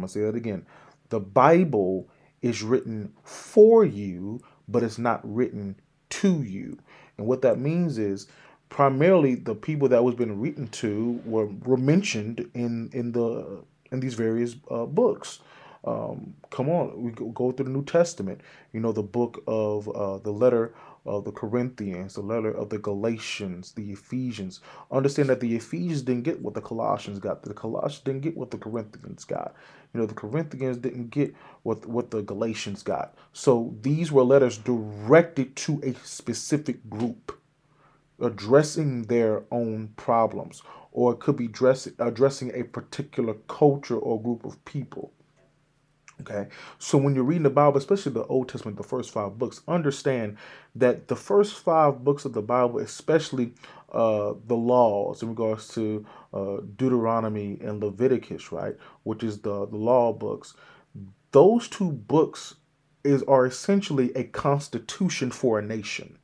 I'm 0.00 0.02
going 0.02 0.08
to 0.08 0.12
say 0.12 0.20
that 0.22 0.34
again. 0.36 0.64
The 1.10 1.20
Bible 1.20 2.08
is 2.42 2.62
written 2.62 3.12
for 3.22 3.84
you, 3.84 4.40
but 4.68 4.82
it's 4.82 4.98
not 4.98 5.20
written 5.22 5.76
to 6.10 6.42
you. 6.42 6.78
And 7.18 7.26
what 7.26 7.42
that 7.42 7.58
means 7.58 7.98
is 7.98 8.26
primarily 8.70 9.34
the 9.34 9.54
people 9.54 9.88
that 9.88 10.02
was 10.02 10.14
been 10.14 10.40
written 10.40 10.68
to 10.68 11.20
were, 11.24 11.46
were 11.64 11.76
mentioned 11.76 12.48
in 12.54 12.88
in 12.92 13.12
the 13.12 13.62
in 13.92 14.00
these 14.00 14.14
various 14.14 14.56
uh, 14.70 14.86
books. 14.86 15.40
Um, 15.84 16.34
come 16.50 16.68
on, 16.68 17.02
we 17.02 17.10
go, 17.10 17.52
through 17.52 17.64
the 17.64 17.70
New 17.70 17.84
Testament. 17.84 18.42
You 18.72 18.80
know, 18.80 18.92
the 18.92 19.02
book 19.02 19.42
of 19.46 19.88
uh, 19.88 20.18
the 20.18 20.30
letter 20.30 20.74
of 21.06 21.24
the 21.24 21.32
Corinthians, 21.32 22.14
the 22.14 22.20
letter 22.20 22.50
of 22.50 22.68
the 22.68 22.78
Galatians, 22.78 23.72
the 23.72 23.90
Ephesians. 23.90 24.60
Understand 24.92 25.30
that 25.30 25.40
the 25.40 25.56
Ephesians 25.56 26.02
didn't 26.02 26.24
get 26.24 26.42
what 26.42 26.54
the 26.54 26.60
Colossians 26.60 27.18
got. 27.18 27.42
The 27.42 27.54
Colossians 27.54 28.04
didn't 28.04 28.20
get 28.20 28.36
what 28.36 28.50
the 28.50 28.58
Corinthians 28.58 29.24
got. 29.24 29.54
You 29.92 30.00
know, 30.00 30.06
the 30.06 30.14
Corinthians 30.14 30.76
didn't 30.76 31.10
get 31.10 31.34
what 31.62 31.86
what 31.86 32.10
the 32.10 32.22
Galatians 32.22 32.82
got. 32.82 33.14
So 33.32 33.74
these 33.82 34.12
were 34.12 34.22
letters 34.22 34.56
directed 34.56 35.56
to 35.56 35.80
a 35.82 35.94
specific 36.06 36.88
group, 36.88 37.38
addressing 38.20 39.04
their 39.04 39.44
own 39.50 39.88
problems, 39.96 40.62
or 40.92 41.12
it 41.12 41.20
could 41.20 41.36
be 41.36 41.48
dress, 41.48 41.88
addressing 41.98 42.52
a 42.54 42.64
particular 42.64 43.34
culture 43.48 43.98
or 43.98 44.22
group 44.22 44.44
of 44.44 44.64
people. 44.64 45.12
Okay, 46.20 46.48
so 46.78 46.98
when 46.98 47.14
you're 47.14 47.24
reading 47.24 47.44
the 47.44 47.50
Bible, 47.50 47.78
especially 47.78 48.12
the 48.12 48.26
Old 48.26 48.50
Testament, 48.50 48.76
the 48.76 48.82
first 48.82 49.10
five 49.10 49.38
books, 49.38 49.62
understand 49.66 50.36
that 50.74 51.08
the 51.08 51.16
first 51.16 51.54
five 51.54 52.04
books 52.04 52.26
of 52.26 52.34
the 52.34 52.42
Bible, 52.42 52.78
especially 52.78 53.54
uh, 53.92 54.34
the 54.46 54.56
laws 54.56 55.22
in 55.22 55.28
regards 55.30 55.68
to 55.68 56.06
uh, 56.32 56.58
Deuteronomy 56.76 57.58
and 57.60 57.82
Leviticus, 57.82 58.52
right, 58.52 58.76
which 59.02 59.22
is 59.22 59.40
the 59.40 59.66
the 59.66 59.76
law 59.76 60.12
books, 60.12 60.54
those 61.32 61.68
two 61.68 61.92
books 61.92 62.56
is 63.04 63.22
are 63.24 63.46
essentially 63.46 64.12
a 64.14 64.24
constitution 64.24 65.30
for 65.30 65.58
a 65.58 65.62
nation. 65.62 66.18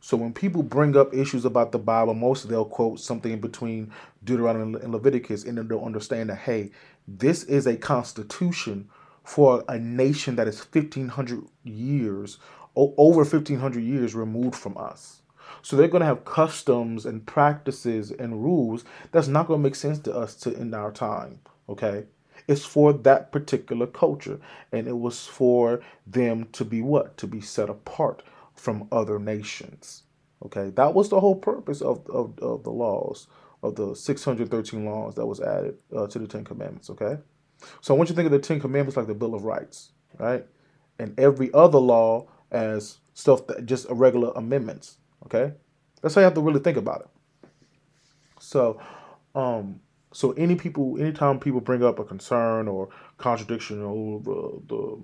So 0.00 0.16
when 0.16 0.32
people 0.32 0.62
bring 0.62 0.96
up 0.96 1.14
issues 1.14 1.44
about 1.44 1.72
the 1.72 1.78
Bible, 1.78 2.14
most 2.14 2.44
of 2.44 2.50
they'll 2.50 2.64
quote 2.64 3.00
something 3.00 3.32
in 3.32 3.40
between 3.40 3.92
Deuteronomy 4.24 4.78
and 4.80 4.92
Leviticus, 4.92 5.44
and 5.44 5.58
then 5.58 5.68
they'll 5.68 5.84
understand 5.84 6.30
that 6.30 6.36
hey, 6.36 6.70
this 7.06 7.44
is 7.44 7.66
a 7.66 7.76
constitution 7.76 8.88
for 9.24 9.64
a 9.68 9.78
nation 9.78 10.36
that 10.36 10.48
is 10.48 10.58
1500 10.58 11.44
years 11.64 12.38
over 12.74 13.18
1500 13.18 13.82
years 13.82 14.14
removed 14.14 14.56
from 14.56 14.76
us. 14.76 15.19
So 15.62 15.76
they're 15.76 15.88
going 15.88 16.00
to 16.00 16.06
have 16.06 16.24
customs 16.24 17.06
and 17.06 17.24
practices 17.26 18.10
and 18.10 18.42
rules 18.42 18.84
that's 19.12 19.28
not 19.28 19.46
going 19.46 19.60
to 19.60 19.62
make 19.62 19.74
sense 19.74 19.98
to 20.00 20.16
us 20.16 20.34
to 20.36 20.52
in 20.52 20.72
our 20.74 20.92
time, 20.92 21.40
okay? 21.68 22.04
It's 22.48 22.64
for 22.64 22.92
that 22.92 23.32
particular 23.32 23.86
culture 23.86 24.40
and 24.72 24.88
it 24.88 24.98
was 24.98 25.26
for 25.26 25.80
them 26.06 26.48
to 26.52 26.64
be 26.64 26.82
what? 26.82 27.16
To 27.18 27.26
be 27.26 27.40
set 27.40 27.68
apart 27.68 28.22
from 28.54 28.88
other 28.90 29.18
nations. 29.18 30.04
Okay? 30.44 30.70
That 30.70 30.94
was 30.94 31.10
the 31.10 31.20
whole 31.20 31.36
purpose 31.36 31.80
of 31.82 32.06
of, 32.08 32.38
of 32.38 32.64
the 32.64 32.70
laws 32.70 33.26
of 33.62 33.76
the 33.76 33.94
613 33.94 34.84
laws 34.84 35.14
that 35.14 35.26
was 35.26 35.40
added 35.40 35.76
uh, 35.94 36.06
to 36.06 36.18
the 36.18 36.26
Ten 36.26 36.44
Commandments. 36.44 36.90
Okay, 36.90 37.18
so 37.80 37.94
I 37.94 37.96
want 37.96 38.08
you 38.08 38.14
to 38.14 38.16
think 38.16 38.26
of 38.26 38.32
the 38.32 38.38
Ten 38.38 38.60
Commandments 38.60 38.96
like 38.96 39.06
the 39.06 39.14
Bill 39.14 39.34
of 39.34 39.44
Rights, 39.44 39.90
right? 40.18 40.46
And 40.98 41.18
every 41.18 41.52
other 41.52 41.78
law 41.78 42.28
as 42.50 42.98
stuff 43.14 43.46
that 43.46 43.66
just 43.66 43.88
irregular 43.90 44.32
amendments. 44.34 44.96
Okay, 45.26 45.52
that's 46.00 46.14
how 46.14 46.20
you 46.20 46.24
have 46.24 46.34
to 46.34 46.40
really 46.40 46.60
think 46.60 46.76
about 46.76 47.02
it. 47.02 47.08
So, 48.40 48.80
um, 49.34 49.80
so 50.12 50.32
any 50.32 50.56
people, 50.56 50.96
anytime 50.98 51.38
people 51.38 51.60
bring 51.60 51.84
up 51.84 51.98
a 51.98 52.04
concern 52.04 52.68
or 52.68 52.88
contradiction, 53.18 53.82
or 53.82 54.20
the 54.20 54.62
the 54.68 54.98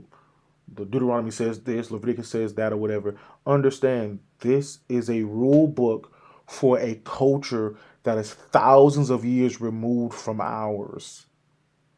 the 0.75 0.85
Deuteronomy 0.85 1.31
says 1.31 1.61
this, 1.61 1.91
Leviticus 1.91 2.29
says 2.29 2.55
that, 2.55 2.73
or 2.73 2.77
whatever, 2.77 3.17
understand 3.47 4.19
this 4.41 4.81
is 4.89 5.09
a 5.09 5.23
rule 5.23 5.69
book 5.69 6.13
for 6.47 6.79
a 6.79 7.01
culture 7.05 7.77
that 8.03 8.19
is 8.19 8.33
thousands 8.33 9.11
of 9.11 9.25
years 9.25 9.61
removed 9.61 10.15
from 10.15 10.41
ours. 10.41 11.27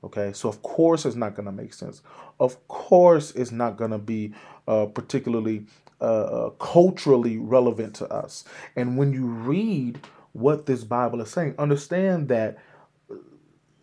Okay, 0.04 0.32
so 0.32 0.48
of 0.48 0.62
course 0.62 1.04
it's 1.04 1.16
not 1.16 1.34
going 1.34 1.46
to 1.46 1.52
make 1.52 1.74
sense. 1.74 2.02
Of 2.38 2.66
course 2.68 3.32
it's 3.32 3.50
not 3.50 3.76
going 3.76 3.90
to 3.90 3.98
be 3.98 4.32
uh, 4.66 4.86
particularly 4.86 5.66
uh, 6.00 6.04
uh, 6.04 6.50
culturally 6.50 7.38
relevant 7.38 7.94
to 7.96 8.08
us. 8.12 8.44
And 8.76 8.96
when 8.96 9.12
you 9.12 9.26
read 9.26 10.00
what 10.32 10.66
this 10.66 10.84
Bible 10.84 11.20
is 11.20 11.30
saying, 11.30 11.54
understand 11.58 12.28
that 12.28 12.58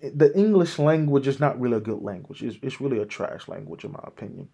the 0.01 0.35
English 0.37 0.77
language 0.77 1.27
is 1.27 1.39
not 1.39 1.59
really 1.59 1.77
a 1.77 1.81
good 1.81 2.01
language. 2.01 2.43
It's, 2.43 2.57
it's 2.61 2.79
really 2.79 2.99
a 2.99 3.05
trash 3.05 3.47
language, 3.47 3.83
in 3.83 3.91
my 3.91 4.03
opinion. 4.03 4.49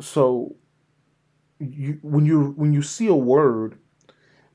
So, 0.00 0.56
you 1.58 1.98
when 2.02 2.26
you 2.26 2.54
when 2.56 2.72
you 2.72 2.82
see 2.82 3.06
a 3.06 3.14
word 3.14 3.78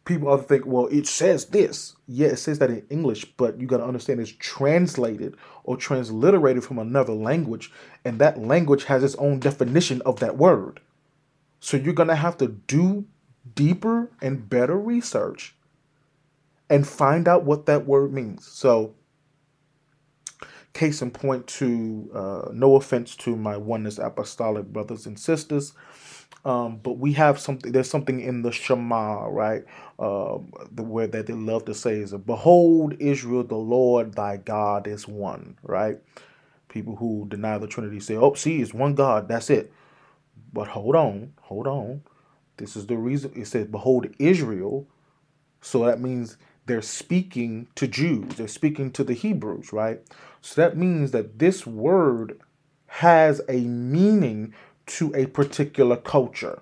people 0.07 0.29
often 0.29 0.47
think, 0.47 0.65
well, 0.65 0.87
it 0.87 1.05
says 1.05 1.45
this. 1.47 1.95
Yeah, 2.07 2.29
it 2.29 2.37
says 2.37 2.59
that 2.59 2.71
in 2.71 2.85
English, 2.89 3.25
but 3.35 3.59
you 3.59 3.67
got 3.67 3.77
to 3.77 3.85
understand 3.85 4.19
it's 4.19 4.31
translated 4.31 5.35
or 5.65 5.77
transliterated 5.77 6.63
from 6.63 6.79
another 6.79 7.13
language, 7.13 7.71
and 8.03 8.17
that 8.19 8.39
language 8.39 8.85
has 8.85 9.03
its 9.03 9.15
own 9.15 9.39
definition 9.39 10.01
of 10.03 10.19
that 10.21 10.37
word. 10.37 10.79
So 11.67 11.77
you're 11.77 11.93
going 11.93 12.09
to 12.09 12.15
have 12.15 12.37
to 12.37 12.47
do 12.47 13.05
deeper 13.55 14.09
and 14.21 14.49
better 14.49 14.79
research 14.79 15.55
and 16.69 16.87
find 16.87 17.27
out 17.27 17.43
what 17.43 17.65
that 17.65 17.85
word 17.85 18.13
means. 18.13 18.47
So, 18.47 18.95
case 20.73 21.01
in 21.01 21.11
point 21.11 21.47
to 21.47 22.09
uh, 22.15 22.49
no 22.53 22.77
offense 22.77 23.17
to 23.17 23.35
my 23.35 23.57
oneness 23.57 23.97
apostolic 23.99 24.67
brothers 24.67 25.05
and 25.07 25.19
sisters 25.19 25.73
um, 26.45 26.77
but 26.77 26.93
we 26.93 27.13
have 27.13 27.39
something. 27.39 27.73
There's 27.73 27.89
something 27.89 28.21
in 28.21 28.41
the 28.41 28.53
Shema, 28.53 29.27
right? 29.27 29.65
Um, 29.99 30.53
the 30.71 30.83
word 30.83 31.11
that 31.11 31.27
they 31.27 31.33
love 31.33 31.65
to 31.65 31.73
say 31.73 31.95
is, 31.99 32.13
"Behold, 32.13 32.95
Israel, 32.99 33.43
the 33.43 33.55
Lord 33.57 34.13
thy 34.15 34.37
God 34.37 34.87
is 34.87 35.07
one." 35.07 35.57
Right? 35.63 35.99
People 36.69 36.95
who 36.95 37.25
deny 37.27 37.57
the 37.57 37.67
Trinity 37.67 37.99
say, 37.99 38.15
"Oh, 38.15 38.33
see, 38.35 38.61
it's 38.61 38.73
one 38.73 38.95
God. 38.95 39.27
That's 39.27 39.49
it." 39.49 39.73
But 40.53 40.69
hold 40.69 40.95
on, 40.95 41.33
hold 41.41 41.67
on. 41.67 42.03
This 42.57 42.75
is 42.75 42.87
the 42.87 42.97
reason 42.97 43.31
it 43.35 43.47
says, 43.47 43.67
"Behold, 43.67 44.07
Israel." 44.19 44.87
So 45.61 45.85
that 45.85 46.01
means 46.01 46.37
they're 46.65 46.81
speaking 46.81 47.67
to 47.75 47.87
Jews. 47.87 48.35
They're 48.35 48.47
speaking 48.47 48.91
to 48.91 49.03
the 49.03 49.13
Hebrews, 49.13 49.73
right? 49.73 50.01
So 50.41 50.61
that 50.61 50.77
means 50.77 51.11
that 51.11 51.39
this 51.39 51.67
word 51.67 52.39
has 52.87 53.41
a 53.49 53.61
meaning 53.61 54.53
to 54.87 55.13
a 55.15 55.27
particular 55.27 55.97
culture. 55.97 56.61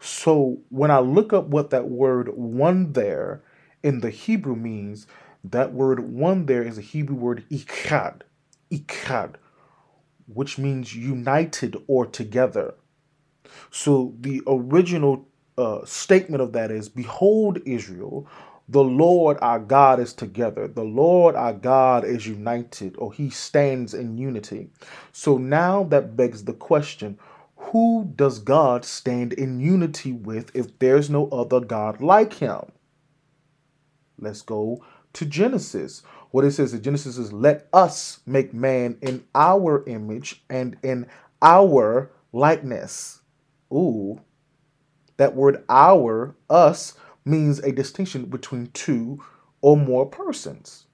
So 0.00 0.60
when 0.70 0.90
I 0.90 1.00
look 1.00 1.32
up 1.32 1.46
what 1.48 1.70
that 1.70 1.88
word 1.88 2.28
one 2.36 2.92
there 2.92 3.42
in 3.82 4.00
the 4.00 4.10
Hebrew 4.10 4.56
means, 4.56 5.06
that 5.44 5.72
word 5.72 6.00
one 6.00 6.46
there 6.46 6.62
is 6.62 6.78
a 6.78 6.82
Hebrew 6.82 7.16
word 7.16 7.44
echad, 7.50 8.22
echad, 8.70 9.34
which 10.32 10.58
means 10.58 10.94
united 10.94 11.76
or 11.86 12.06
together. 12.06 12.74
So 13.70 14.14
the 14.20 14.42
original 14.46 15.26
uh, 15.56 15.84
statement 15.84 16.42
of 16.42 16.52
that 16.52 16.70
is, 16.70 16.88
Behold, 16.88 17.58
Israel, 17.66 18.28
the 18.68 18.84
Lord 18.84 19.38
our 19.40 19.58
God 19.58 19.98
is 19.98 20.12
together. 20.12 20.68
The 20.68 20.84
Lord 20.84 21.34
our 21.34 21.54
God 21.54 22.04
is 22.04 22.26
united, 22.26 22.96
or 22.98 23.12
he 23.12 23.30
stands 23.30 23.94
in 23.94 24.18
unity. 24.18 24.70
So 25.12 25.38
now 25.38 25.84
that 25.84 26.16
begs 26.16 26.44
the 26.44 26.52
question 26.52 27.18
who 27.56 28.12
does 28.14 28.38
God 28.38 28.84
stand 28.84 29.32
in 29.32 29.60
unity 29.60 30.12
with 30.12 30.54
if 30.54 30.78
there's 30.78 31.10
no 31.10 31.28
other 31.28 31.60
God 31.60 32.00
like 32.00 32.34
him? 32.34 32.72
Let's 34.18 34.42
go 34.42 34.84
to 35.14 35.24
Genesis. 35.26 36.02
What 36.30 36.44
it 36.44 36.52
says 36.52 36.74
in 36.74 36.82
Genesis 36.82 37.18
is, 37.18 37.32
Let 37.32 37.68
us 37.72 38.20
make 38.26 38.52
man 38.52 38.98
in 39.00 39.24
our 39.34 39.84
image 39.86 40.42
and 40.50 40.76
in 40.82 41.06
our 41.40 42.10
likeness. 42.32 43.20
Ooh, 43.72 44.20
that 45.16 45.34
word 45.34 45.64
our, 45.68 46.34
us, 46.48 46.94
means 47.24 47.58
a 47.60 47.72
distinction 47.72 48.26
between 48.26 48.68
two 48.68 49.22
or 49.60 49.76
more 49.76 50.06
persons. 50.06 50.86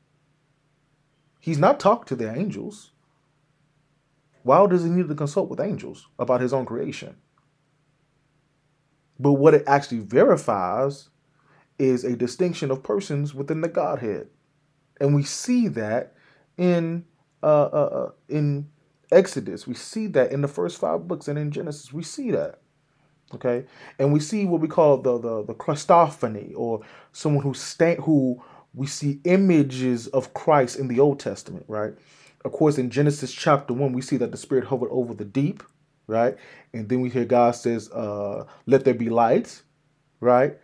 He's 1.41 1.59
not 1.59 1.79
talking 1.79 2.07
to 2.07 2.17
the 2.17 2.35
angels. 2.35 2.91
Why 4.43 4.67
does 4.67 4.85
he 4.85 4.91
need 4.91 5.09
to 5.09 5.14
consult 5.14 5.49
with 5.49 5.61
angels 5.61 6.07
about 6.19 6.41
his 6.41 6.53
own 6.53 6.67
creation? 6.67 7.17
But 9.19 9.33
what 9.35 9.55
it 9.55 9.64
actually 9.67 10.00
verifies 10.00 11.09
is 11.79 12.05
a 12.05 12.17
distinction 12.17 12.71
of 12.71 12.83
persons 12.83 13.35
within 13.35 13.61
the 13.61 13.69
Godhead. 13.69 14.29
And 15.00 15.14
we 15.14 15.22
see 15.22 15.68
that 15.68 16.14
in 16.56 17.04
uh, 17.42 17.64
uh, 17.64 17.66
uh 17.66 18.10
in 18.28 18.68
Exodus. 19.10 19.66
We 19.66 19.74
see 19.74 20.06
that 20.08 20.32
in 20.32 20.40
the 20.40 20.48
first 20.48 20.78
five 20.78 21.06
books 21.06 21.28
and 21.28 21.38
in 21.38 21.50
Genesis. 21.50 21.92
We 21.92 22.02
see 22.02 22.30
that. 22.32 22.60
Okay, 23.34 23.64
and 23.98 24.12
we 24.12 24.20
see 24.20 24.44
what 24.44 24.60
we 24.60 24.68
call 24.68 24.98
the 24.98 25.18
the, 25.18 25.44
the 25.44 25.54
Christophany, 25.54 26.52
or 26.54 26.82
someone 27.12 27.42
who 27.42 27.54
stand 27.54 28.00
who 28.00 28.42
we 28.74 28.86
see 28.86 29.20
images 29.24 30.06
of 30.08 30.34
Christ 30.34 30.78
in 30.78 30.88
the 30.88 31.00
Old 31.00 31.20
Testament, 31.20 31.64
right? 31.68 31.94
Of 32.44 32.52
course, 32.52 32.76
in 32.76 32.90
Genesis 32.90 33.32
chapter 33.32 33.72
one, 33.72 33.92
we 33.92 34.02
see 34.02 34.16
that 34.18 34.30
the 34.30 34.36
Spirit 34.36 34.64
hovered 34.64 34.90
over 34.90 35.14
the 35.14 35.24
deep, 35.24 35.62
right? 36.06 36.36
And 36.72 36.88
then 36.88 37.00
we 37.00 37.08
hear 37.08 37.24
God 37.24 37.52
says, 37.52 37.90
uh, 37.90 38.44
"Let 38.66 38.84
there 38.84 38.94
be 38.94 39.08
light," 39.08 39.62
right? 40.20 40.58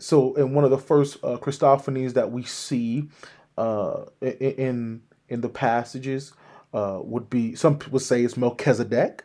So, 0.00 0.34
in 0.34 0.52
one 0.52 0.64
of 0.64 0.70
the 0.70 0.78
first 0.78 1.18
uh, 1.22 1.36
Christophanies 1.36 2.14
that 2.14 2.32
we 2.32 2.42
see 2.42 3.08
uh, 3.56 4.04
in 4.20 5.02
in 5.28 5.40
the 5.40 5.48
passages 5.48 6.32
uh, 6.72 7.00
would 7.02 7.30
be 7.30 7.54
some 7.54 7.78
people 7.78 7.98
say 7.98 8.22
it's 8.22 8.36
Melchizedek. 8.36 9.24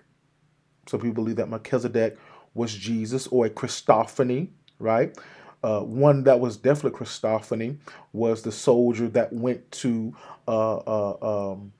Some 0.88 1.00
people 1.00 1.24
believe 1.24 1.36
that 1.38 1.50
Melchizedek 1.50 2.18
was 2.54 2.74
Jesus 2.74 3.28
or 3.28 3.46
a 3.46 3.50
Christophany, 3.50 4.50
right? 4.80 5.18
Uh, 5.64 5.82
one 5.82 6.24
that 6.24 6.40
was 6.40 6.58
definitely 6.58 6.98
Christophany 6.98 7.78
was 8.14 8.42
the 8.42 8.52
soldier 8.52 9.08
that 9.10 9.32
went 9.32 9.70
to 9.72 10.16
uh, 10.48 10.78
uh, 10.78 11.52
um, 11.52 11.74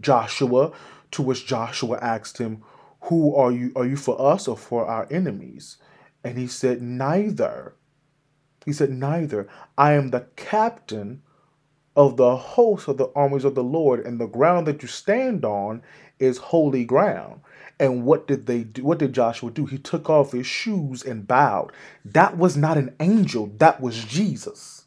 Joshua, 0.00 0.72
to 1.10 1.22
which 1.22 1.46
Joshua 1.46 1.98
asked 2.00 2.38
him, 2.38 2.62
"Who 3.02 3.34
are 3.34 3.50
you? 3.50 3.72
Are 3.74 3.86
you 3.86 3.96
for 3.96 4.20
us 4.20 4.46
or 4.46 4.56
for 4.56 4.86
our 4.86 5.08
enemies?" 5.10 5.78
And 6.22 6.38
he 6.38 6.46
said, 6.46 6.80
"Neither." 6.82 7.74
He 8.64 8.72
said, 8.72 8.90
"Neither. 8.90 9.48
I 9.76 9.94
am 9.94 10.10
the 10.10 10.26
captain 10.36 11.22
of 11.98 12.16
the 12.16 12.36
host 12.36 12.88
of 12.88 12.96
the 12.96 13.10
armies 13.14 13.44
of 13.44 13.54
the 13.54 13.64
Lord, 13.64 14.06
and 14.06 14.18
the 14.18 14.26
ground 14.26 14.66
that 14.68 14.80
you 14.80 14.88
stand 14.88 15.44
on 15.44 15.82
is 16.18 16.38
holy 16.38 16.84
ground." 16.86 17.40
And 17.80 18.04
what 18.04 18.26
did 18.26 18.46
they 18.46 18.64
do? 18.64 18.84
What 18.84 18.98
did 18.98 19.12
Joshua 19.12 19.50
do? 19.50 19.66
He 19.66 19.78
took 19.78 20.08
off 20.08 20.32
his 20.32 20.46
shoes 20.46 21.02
and 21.02 21.26
bowed. 21.28 21.72
That 22.04 22.36
was 22.38 22.56
not 22.56 22.78
an 22.78 22.94
angel, 22.98 23.52
that 23.58 23.80
was 23.80 24.04
Jesus. 24.04 24.84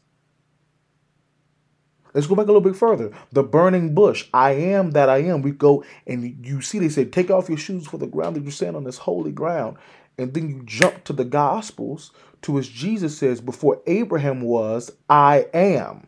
Let's 2.14 2.26
go 2.26 2.34
back 2.34 2.44
a 2.44 2.52
little 2.52 2.60
bit 2.60 2.76
further. 2.76 3.10
The 3.30 3.42
burning 3.42 3.94
bush. 3.94 4.28
I 4.34 4.52
am 4.52 4.90
that 4.90 5.08
I 5.08 5.18
am. 5.22 5.40
We 5.40 5.52
go 5.52 5.84
and 6.06 6.44
you 6.44 6.60
see 6.60 6.78
they 6.78 6.90
say, 6.90 7.06
take 7.06 7.30
off 7.30 7.48
your 7.48 7.56
shoes 7.56 7.86
for 7.86 7.96
the 7.96 8.06
ground 8.06 8.36
that 8.36 8.44
you 8.44 8.50
stand 8.50 8.76
on 8.76 8.84
this 8.84 8.98
holy 8.98 9.32
ground. 9.32 9.78
And 10.18 10.34
then 10.34 10.50
you 10.50 10.62
jump 10.64 11.04
to 11.04 11.14
the 11.14 11.24
Gospels 11.24 12.12
to 12.42 12.52
which 12.52 12.72
Jesus 12.72 13.16
says, 13.16 13.40
before 13.40 13.80
Abraham 13.86 14.42
was, 14.42 14.90
I 15.08 15.46
am. 15.54 16.06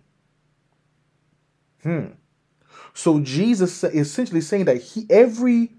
Hmm. 1.85 2.07
So 2.95 3.21
Jesus 3.21 3.85
is 3.85 4.09
essentially 4.09 4.41
saying 4.41 4.65
that 4.65 4.83
he 4.83 5.07
every 5.09 5.73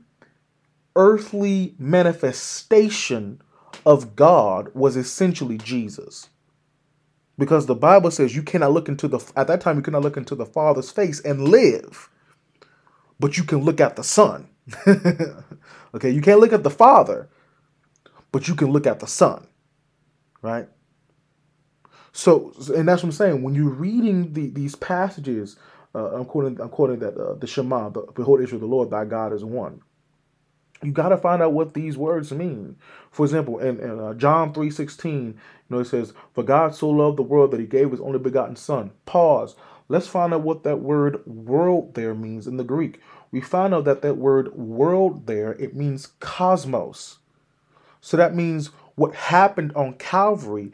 earthly 0.95 1.75
manifestation 1.77 3.41
of 3.85 4.15
God 4.15 4.69
was 4.74 4.95
essentially 4.95 5.57
Jesus. 5.57 6.29
Because 7.38 7.65
the 7.65 7.75
Bible 7.75 8.12
says 8.12 8.35
you 8.35 8.43
cannot 8.43 8.71
look 8.71 8.88
into 8.88 9.07
the 9.07 9.19
at 9.35 9.47
that 9.47 9.59
time 9.59 9.75
you 9.75 9.81
cannot 9.81 10.03
look 10.03 10.15
into 10.15 10.35
the 10.35 10.45
Father's 10.45 10.89
face 10.89 11.19
and 11.19 11.50
live. 11.50 12.09
But 13.19 13.38
you 13.38 13.43
can 13.43 13.59
look 13.59 13.81
at 13.81 13.95
the 13.95 14.03
Son. 14.03 14.47
okay, 15.93 16.09
you 16.09 16.21
can't 16.21 16.39
look 16.39 16.53
at 16.53 16.63
the 16.63 16.69
Father, 16.69 17.29
but 18.31 18.47
you 18.47 18.55
can 18.55 18.71
look 18.71 18.88
at 18.88 19.00
the 19.00 19.07
Son. 19.07 19.47
Right? 20.41 20.69
So, 22.13 22.53
and 22.74 22.88
that's 22.88 23.03
what 23.03 23.09
I'm 23.09 23.12
saying. 23.12 23.43
When 23.43 23.55
you're 23.55 23.69
reading 23.69 24.33
the, 24.33 24.50
these 24.50 24.75
passages, 24.75 25.57
uh, 25.96 26.18
I'm 26.18 26.25
quoting, 26.25 26.62
I'm 26.62 26.70
quoting 26.70 27.00
that 27.00 27.18
uh, 27.18 27.36
the 27.36 27.48
Shema, 27.48 27.90
the 27.90 28.02
Behold 28.16 28.42
Israel, 28.42 28.62
the 28.62 28.68
Lord 28.68 28.92
thy 28.92 29.06
God 29.06 29.34
is 29.34 29.46
one 29.46 29.82
you 30.84 30.92
got 30.92 31.10
to 31.10 31.18
find 31.18 31.42
out 31.42 31.54
what 31.54 31.74
these 31.74 31.98
words 31.98 32.32
mean. 32.32 32.75
For 33.12 33.25
example, 33.25 33.60
in, 33.60 33.80
in 33.80 34.00
uh, 34.00 34.14
John 34.14 34.54
3.16, 34.54 35.06
you 35.28 35.36
know, 35.70 35.80
it 35.80 35.86
says, 35.86 36.14
For 36.34 36.44
God 36.44 36.75
so 36.75 36.90
loved 36.90 37.18
the 37.18 37.24
world 37.24 37.52
that 37.52 37.60
he 37.60 37.66
gave 37.66 37.92
his 37.92 38.00
only 38.02 38.20
begotten 38.20 38.56
son. 38.56 38.92
Pause. 39.06 39.56
Let's 39.88 40.08
find 40.08 40.34
out 40.34 40.42
what 40.42 40.64
that 40.64 40.78
word 40.78 41.25
world 41.25 41.96
there 41.96 42.14
means 42.14 42.48
in 42.48 42.58
the 42.58 42.64
Greek. 42.64 43.00
We 43.32 43.42
find 43.42 43.74
out 43.74 43.86
that 43.86 44.02
that 44.02 44.18
word 44.18 44.56
world 44.56 45.28
there, 45.28 45.54
it 45.54 45.75
means 45.75 46.08
cosmos. 46.20 47.20
So 48.02 48.18
that 48.18 48.36
means 48.36 48.68
what 48.96 49.16
happened 49.16 49.74
on 49.75 49.94
Calvary 49.94 50.72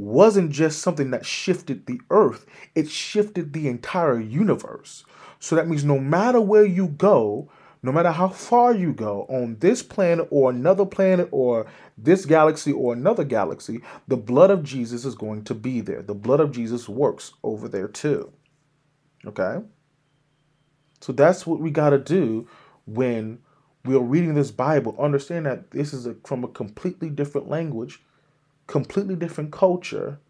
wasn't 0.00 0.50
just 0.50 0.80
something 0.80 1.10
that 1.10 1.26
shifted 1.26 1.86
the 1.86 2.00
earth, 2.10 2.46
it 2.74 2.88
shifted 2.88 3.52
the 3.52 3.68
entire 3.68 4.18
universe. 4.18 5.04
So 5.38 5.56
that 5.56 5.68
means 5.68 5.84
no 5.84 5.98
matter 5.98 6.40
where 6.40 6.64
you 6.64 6.88
go, 6.88 7.50
no 7.82 7.92
matter 7.92 8.10
how 8.10 8.28
far 8.28 8.74
you 8.74 8.92
go 8.92 9.26
on 9.28 9.56
this 9.60 9.82
planet 9.82 10.28
or 10.30 10.50
another 10.50 10.84
planet 10.84 11.28
or 11.32 11.66
this 11.96 12.26
galaxy 12.26 12.72
or 12.72 12.92
another 12.92 13.24
galaxy, 13.24 13.80
the 14.06 14.18
blood 14.18 14.50
of 14.50 14.62
Jesus 14.62 15.04
is 15.04 15.14
going 15.14 15.44
to 15.44 15.54
be 15.54 15.80
there. 15.80 16.02
The 16.02 16.14
blood 16.14 16.40
of 16.40 16.52
Jesus 16.52 16.88
works 16.88 17.32
over 17.42 17.68
there 17.68 17.88
too. 17.88 18.32
Okay? 19.26 19.58
So 21.00 21.12
that's 21.12 21.46
what 21.46 21.60
we 21.60 21.70
got 21.70 21.90
to 21.90 21.98
do 21.98 22.46
when 22.86 23.38
we're 23.84 23.98
reading 23.98 24.34
this 24.34 24.50
Bible. 24.50 24.94
Understand 24.98 25.46
that 25.46 25.70
this 25.70 25.94
is 25.94 26.06
a, 26.06 26.14
from 26.24 26.44
a 26.44 26.48
completely 26.48 27.08
different 27.08 27.48
language, 27.48 28.02
completely 28.70 29.16
different 29.16 29.50
culture. 29.50 30.20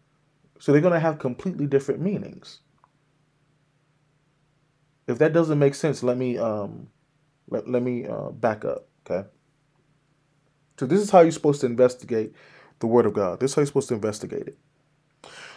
So 0.59 0.71
they're 0.71 0.81
going 0.81 0.93
to 0.93 0.99
have 0.99 1.19
completely 1.19 1.67
different 1.67 2.01
meanings. 2.01 2.59
If 5.07 5.19
that 5.19 5.31
doesn't 5.31 5.59
make 5.59 5.75
sense, 5.75 6.03
let 6.03 6.17
me 6.17 6.37
um, 6.37 6.87
let, 7.49 7.69
let 7.69 7.83
me 7.83 8.07
uh, 8.07 8.29
back 8.29 8.65
up, 8.65 8.87
okay? 9.05 9.27
So 10.79 10.85
this 10.85 11.01
is 11.01 11.11
how 11.11 11.21
you're 11.21 11.31
supposed 11.31 11.61
to 11.61 11.67
investigate 11.67 12.33
the 12.79 12.87
Word 12.87 13.05
of 13.05 13.13
God. 13.13 13.39
This 13.39 13.51
is 13.51 13.55
how 13.55 13.59
you're 13.61 13.67
supposed 13.67 13.89
to 13.89 13.95
investigate 13.95 14.47
it. 14.47 14.57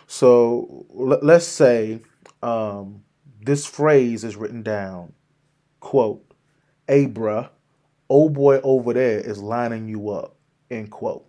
So 0.06 0.86
let, 0.90 1.22
us 1.22 1.46
say 1.46 2.00
um, 2.42 3.02
this 3.40 3.64
phrase 3.64 4.24
is 4.24 4.36
written 4.36 4.62
down, 4.62 5.14
quote, 5.80 6.22
Abra, 6.88 7.50
old 8.10 8.34
boy 8.34 8.60
over 8.62 8.92
there 8.92 9.20
is 9.20 9.40
lining 9.40 9.88
you 9.88 10.10
up, 10.10 10.36
end 10.70 10.90
quote. 10.90 11.26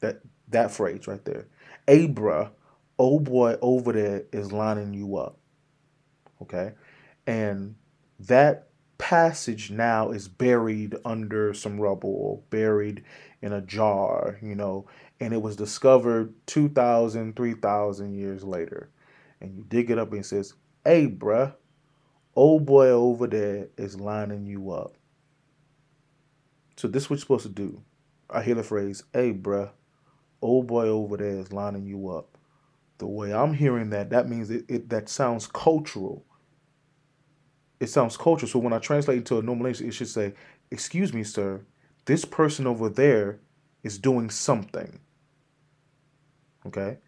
That 0.00 0.20
that 0.48 0.70
phrase 0.70 1.06
right 1.06 1.24
there. 1.24 1.46
Abra, 1.88 2.52
old 2.98 3.24
boy 3.24 3.56
over 3.62 3.92
there 3.92 4.24
is 4.32 4.52
lining 4.52 4.94
you 4.94 5.16
up. 5.16 5.38
Okay? 6.42 6.72
And 7.26 7.76
that 8.18 8.68
passage 8.98 9.70
now 9.70 10.10
is 10.10 10.28
buried 10.28 10.94
under 11.04 11.54
some 11.54 11.80
rubble 11.80 12.10
or 12.10 12.42
buried 12.50 13.02
in 13.40 13.52
a 13.52 13.60
jar, 13.62 14.38
you 14.42 14.54
know, 14.54 14.86
and 15.20 15.32
it 15.32 15.40
was 15.40 15.56
discovered 15.56 16.34
2,000, 16.46 17.34
3,000 17.34 18.14
years 18.14 18.44
later. 18.44 18.90
And 19.40 19.54
you 19.54 19.64
dig 19.68 19.90
it 19.90 19.98
up 19.98 20.10
and 20.12 20.20
it 20.20 20.26
says, 20.26 20.54
hey, 20.84 21.06
bruh, 21.08 21.54
old 22.36 22.66
boy 22.66 22.88
over 22.88 23.26
there 23.26 23.68
is 23.78 23.98
lining 23.98 24.46
you 24.46 24.70
up. 24.70 24.94
So 26.76 26.88
this 26.88 27.04
is 27.04 27.10
what 27.10 27.16
you're 27.16 27.20
supposed 27.20 27.42
to 27.44 27.48
do. 27.48 27.82
I 28.28 28.42
hear 28.42 28.54
the 28.54 28.62
phrase, 28.62 29.02
hey, 29.12 29.32
old 30.42 30.66
boy 30.66 30.86
over 30.86 31.16
there 31.16 31.38
is 31.38 31.52
lining 31.52 31.86
you 31.86 32.10
up. 32.10 32.36
The 32.98 33.06
way 33.06 33.32
I'm 33.32 33.54
hearing 33.54 33.90
that, 33.90 34.10
that 34.10 34.28
means 34.28 34.50
it, 34.50 34.64
it 34.68 34.88
that 34.90 35.08
sounds 35.08 35.46
cultural 35.46 36.24
it 37.80 37.88
sounds 37.88 38.16
cultural. 38.16 38.48
So 38.48 38.58
when 38.58 38.74
I 38.74 38.78
translate 38.78 39.18
into 39.18 39.38
a 39.38 39.42
normal 39.42 39.64
language, 39.64 39.80
it 39.80 39.92
should 39.92 40.08
say, 40.08 40.34
"Excuse 40.70 41.12
me, 41.12 41.24
sir, 41.24 41.62
this 42.04 42.24
person 42.24 42.66
over 42.66 42.88
there 42.88 43.40
is 43.82 43.98
doing 43.98 44.30
something." 44.30 45.00
Okay, 46.66 46.98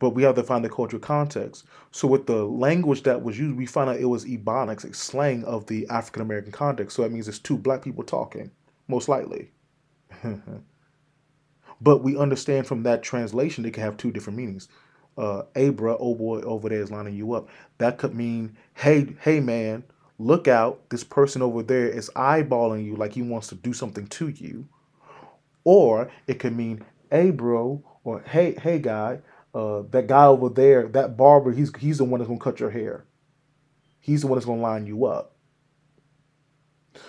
but 0.00 0.10
we 0.10 0.24
have 0.24 0.34
to 0.34 0.42
find 0.42 0.64
the 0.64 0.68
cultural 0.68 1.00
context. 1.00 1.64
So 1.92 2.08
with 2.08 2.26
the 2.26 2.44
language 2.44 3.04
that 3.04 3.22
was 3.22 3.38
used, 3.38 3.56
we 3.56 3.66
find 3.66 3.88
out 3.88 4.00
it 4.00 4.06
was 4.06 4.24
ebonics, 4.24 4.92
slang 4.94 5.44
of 5.44 5.66
the 5.66 5.86
African 5.88 6.22
American 6.22 6.52
context. 6.52 6.96
So 6.96 7.02
that 7.02 7.12
means 7.12 7.28
it's 7.28 7.38
two 7.38 7.56
black 7.56 7.82
people 7.82 8.02
talking, 8.02 8.50
most 8.88 9.08
likely. 9.08 9.52
but 11.80 12.02
we 12.02 12.16
understand 12.16 12.66
from 12.66 12.82
that 12.84 13.02
translation 13.02 13.64
it 13.64 13.74
can 13.74 13.82
have 13.82 13.96
two 13.96 14.10
different 14.10 14.36
meanings. 14.36 14.68
Uh, 15.18 15.42
Abra, 15.54 15.96
oh 15.98 16.14
boy, 16.14 16.40
over 16.40 16.68
there 16.68 16.82
is 16.82 16.90
lining 16.90 17.14
you 17.14 17.32
up. 17.32 17.48
That 17.78 17.98
could 17.98 18.14
mean, 18.14 18.56
hey, 18.74 19.14
hey 19.22 19.40
man, 19.40 19.84
look 20.18 20.46
out, 20.46 20.88
this 20.90 21.04
person 21.04 21.42
over 21.42 21.62
there 21.62 21.88
is 21.88 22.10
eyeballing 22.16 22.84
you 22.84 22.96
like 22.96 23.14
he 23.14 23.22
wants 23.22 23.48
to 23.48 23.54
do 23.54 23.72
something 23.72 24.06
to 24.08 24.28
you. 24.28 24.68
Or 25.64 26.10
it 26.26 26.38
could 26.38 26.56
mean, 26.56 26.84
hey, 27.10 27.30
bro, 27.30 27.82
or 28.04 28.20
hey, 28.20 28.56
hey, 28.62 28.78
guy, 28.78 29.20
uh, 29.54 29.82
that 29.90 30.06
guy 30.06 30.26
over 30.26 30.48
there, 30.48 30.86
that 30.88 31.16
barber, 31.16 31.52
he's, 31.52 31.74
he's 31.76 31.98
the 31.98 32.04
one 32.04 32.20
that's 32.20 32.30
to 32.30 32.38
cut 32.38 32.60
your 32.60 32.70
hair. 32.70 33.04
He's 34.00 34.20
the 34.20 34.28
one 34.28 34.36
that's 34.36 34.46
to 34.46 34.52
line 34.52 34.86
you 34.86 35.06
up. 35.06 35.32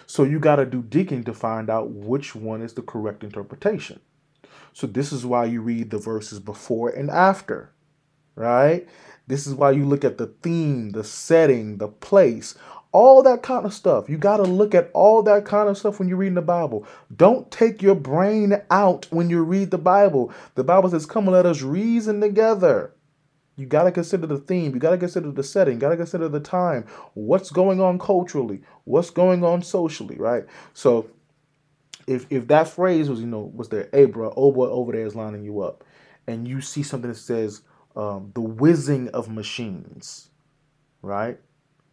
So 0.06 0.24
you 0.24 0.40
got 0.40 0.58
to 0.58 0.66
do 0.66 0.82
digging 0.82 1.24
to 1.26 1.34
find 1.34 1.70
out 1.70 1.92
which 1.92 2.36
one 2.36 2.62
is 2.62 2.74
the 2.74 2.82
correct 2.82 3.24
interpretation. 3.24 4.00
So 4.74 4.88
this 4.88 5.12
is 5.12 5.26
why 5.26 5.46
you 5.46 5.62
read 5.62 5.90
the 5.90 5.98
verses 5.98 6.40
before 6.40 6.90
and 6.90 7.10
after, 7.10 7.72
right? 8.36 8.88
This 9.26 9.48
is 9.48 9.54
why 9.54 9.72
you 9.72 9.86
look 9.86 10.06
at 10.06 10.18
the 10.18 10.28
theme, 10.28 10.92
the 10.92 11.04
setting, 11.04 11.78
the 11.78 11.88
place 11.88 12.56
all 12.92 13.22
that 13.24 13.44
kind 13.44 13.66
of 13.66 13.74
stuff. 13.74 14.10
You 14.10 14.18
got 14.18 14.38
to 14.38 14.44
look 14.44 14.74
at 14.74 14.90
all 14.94 15.22
that 15.24 15.46
kind 15.46 15.70
of 15.70 15.78
stuff 15.78 16.00
when 16.00 16.08
you're 16.08 16.18
reading 16.18 16.36
the 16.36 16.42
Bible. 16.42 16.88
Don't 17.16 17.52
take 17.52 17.82
your 17.82 17.96
brain 17.96 18.62
out 18.72 19.06
when 19.12 19.30
you 19.30 19.44
read 19.44 19.72
the 19.72 19.78
Bible. 19.78 20.34
The 20.56 20.64
Bible 20.64 20.90
says, 20.90 21.06
Come 21.06 21.28
let 21.28 21.46
us 21.46 21.62
reason 21.62 22.22
together. 22.22 22.94
You 23.56 23.66
got 23.66 23.84
to 23.84 23.92
consider 23.92 24.28
the 24.28 24.38
theme. 24.38 24.74
You 24.74 24.80
got 24.80 24.92
to 24.92 24.98
consider 24.98 25.32
the 25.32 25.44
setting. 25.44 25.80
Got 25.80 25.90
to 25.90 25.98
consider 25.98 26.30
the 26.30 26.40
time. 26.40 26.86
What's 27.14 27.50
going 27.50 27.82
on 27.82 27.98
culturally? 27.98 28.62
What's 28.86 29.10
going 29.10 29.44
on 29.44 29.64
socially, 29.64 30.16
right? 30.18 30.46
So, 30.74 31.10
if 32.08 32.26
if 32.30 32.48
that 32.48 32.70
phrase 32.70 33.10
was, 33.10 33.20
you 33.20 33.28
know, 33.28 33.52
was 33.54 33.70
there, 33.70 33.90
hey, 33.92 34.06
bro, 34.06 34.34
oh 34.36 34.52
boy 34.52 34.68
over 34.68 34.94
there 34.94 35.06
is 35.06 35.16
lining 35.16 35.44
you 35.44 35.62
up, 35.62 35.84
and 36.28 36.48
you 36.48 36.62
see 36.62 36.84
something 36.84 37.12
that 37.12 37.18
says, 37.18 37.62
um, 37.96 38.32
the 38.34 38.42
whizzing 38.42 39.10
of 39.10 39.30
machines, 39.30 40.30
right? 41.02 41.40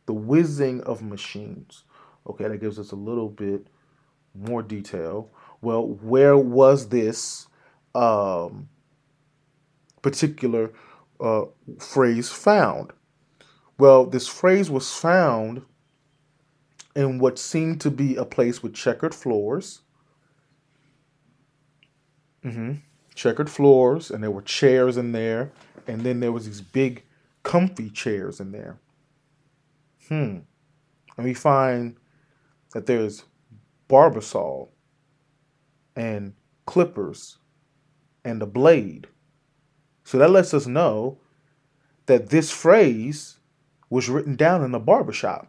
the 0.07 0.13
whizzing 0.13 0.81
of 0.83 1.03
machines. 1.03 1.85
Okay, 2.27 2.49
that 2.49 2.61
gives 2.61 2.79
us 2.79 2.93
a 2.93 2.97
little 2.97 3.29
bit 3.29 3.67
more 4.35 4.63
detail. 4.63 5.31
Well, 5.61 5.87
where 5.87 6.37
was 6.37 6.89
this 6.89 7.47
um, 7.95 8.69
particular 10.03 10.73
uh, 11.21 11.45
phrase 11.79 12.31
found? 12.31 12.93
Well, 13.79 14.07
this 14.07 14.29
phrase 14.29 14.71
was 14.71 14.93
found 14.93 15.63
in 16.95 17.19
what 17.19 17.39
seemed 17.39 17.81
to 17.83 17.91
be 17.91 18.17
a 18.17 18.25
place 18.25 18.63
with 18.63 18.75
checkered 18.75 19.15
floors. 19.15 19.81
Mm-hmm. 22.45 22.73
Checkered 23.15 23.49
floors, 23.49 24.11
and 24.11 24.23
there 24.23 24.31
were 24.31 24.43
chairs 24.43 24.97
in 24.97 25.13
there, 25.13 25.53
and 25.87 26.03
then 26.03 26.21
there 26.21 26.33
was 26.33 26.47
these 26.47 26.61
big, 26.61 27.05
comfy 27.43 27.91
chairs 27.91 28.41
in 28.41 28.53
there. 28.53 28.79
Hmm. 30.09 30.39
And 31.17 31.25
we 31.25 31.35
find 31.35 31.97
that 32.73 32.87
there's 32.87 33.25
barbasol 33.89 34.69
and 35.95 36.35
clippers 36.67 37.39
and 38.25 38.43
a 38.43 38.47
blade. 38.47 39.07
So 40.05 40.19
that 40.19 40.31
lets 40.31 40.53
us 40.53 40.67
know 40.67 41.19
that 42.07 42.31
this 42.31 42.51
phrase 42.51 43.39
was 43.89 44.09
written 44.09 44.37
down 44.37 44.63
in 44.65 44.75
a 44.75 44.81
barbershop. 44.81 45.47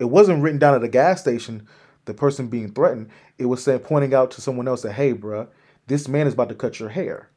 It 0.00 0.06
wasn't 0.06 0.42
written 0.42 0.58
down 0.58 0.74
at 0.74 0.82
a 0.82 0.88
gas 0.88 1.20
station, 1.20 1.66
the 2.04 2.14
person 2.14 2.48
being 2.48 2.72
threatened. 2.72 3.08
It 3.38 3.46
was 3.46 3.62
saying, 3.62 3.80
pointing 3.80 4.12
out 4.12 4.32
to 4.32 4.40
someone 4.40 4.68
else 4.68 4.82
that, 4.82 4.92
hey, 4.92 5.14
bruh, 5.14 5.48
this 5.86 6.08
man 6.08 6.26
is 6.26 6.34
about 6.34 6.48
to 6.48 6.54
cut 6.54 6.78
your 6.80 6.90
hair. 6.90 7.30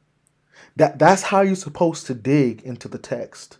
That, 0.76 0.98
that's 0.98 1.22
how 1.22 1.42
you're 1.42 1.56
supposed 1.56 2.06
to 2.06 2.14
dig 2.14 2.62
into 2.62 2.88
the 2.88 2.98
text. 2.98 3.58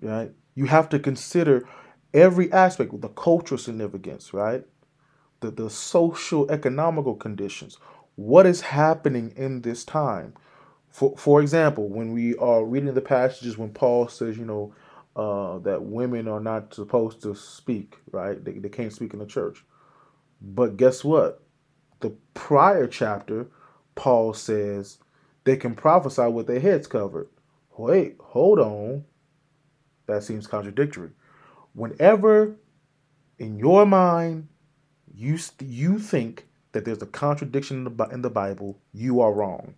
Right? 0.00 0.32
You 0.54 0.66
have 0.66 0.88
to 0.90 0.98
consider 0.98 1.66
every 2.12 2.52
aspect 2.52 3.00
the 3.00 3.08
cultural 3.08 3.58
significance, 3.58 4.34
right? 4.34 4.64
The, 5.40 5.50
the 5.50 5.70
social 5.70 6.50
economical 6.50 7.14
conditions. 7.14 7.78
What 8.16 8.46
is 8.46 8.60
happening 8.60 9.32
in 9.36 9.62
this 9.62 9.84
time? 9.84 10.34
For, 10.90 11.16
for 11.16 11.40
example, 11.40 11.88
when 11.88 12.12
we 12.12 12.36
are 12.36 12.64
reading 12.64 12.92
the 12.92 13.00
passages 13.00 13.56
when 13.56 13.70
Paul 13.70 14.08
says, 14.08 14.36
you 14.36 14.44
know, 14.44 14.74
uh, 15.16 15.58
that 15.58 15.82
women 15.82 16.28
are 16.28 16.40
not 16.40 16.74
supposed 16.74 17.22
to 17.22 17.34
speak, 17.34 17.96
right? 18.10 18.42
They, 18.42 18.52
they 18.52 18.68
can't 18.68 18.92
speak 18.92 19.12
in 19.12 19.18
the 19.18 19.26
church. 19.26 19.64
But 20.40 20.76
guess 20.76 21.04
what? 21.04 21.42
The 22.02 22.10
prior 22.34 22.86
chapter, 22.86 23.46
Paul 23.94 24.34
says 24.34 24.98
they 25.44 25.56
can 25.56 25.74
prophesy 25.74 26.26
with 26.26 26.46
their 26.46 26.60
heads 26.60 26.86
covered. 26.86 27.28
Wait, 27.78 28.16
hold 28.20 28.58
on. 28.58 29.04
That 30.06 30.22
seems 30.22 30.46
contradictory. 30.46 31.10
Whenever 31.74 32.56
in 33.38 33.58
your 33.58 33.86
mind 33.86 34.48
you 35.14 35.38
you 35.60 35.98
think 35.98 36.48
that 36.72 36.84
there's 36.84 37.02
a 37.02 37.06
contradiction 37.06 37.86
in 37.86 37.96
the, 37.96 38.04
in 38.06 38.22
the 38.22 38.30
Bible, 38.30 38.78
you 38.92 39.20
are 39.20 39.32
wrong. 39.32 39.74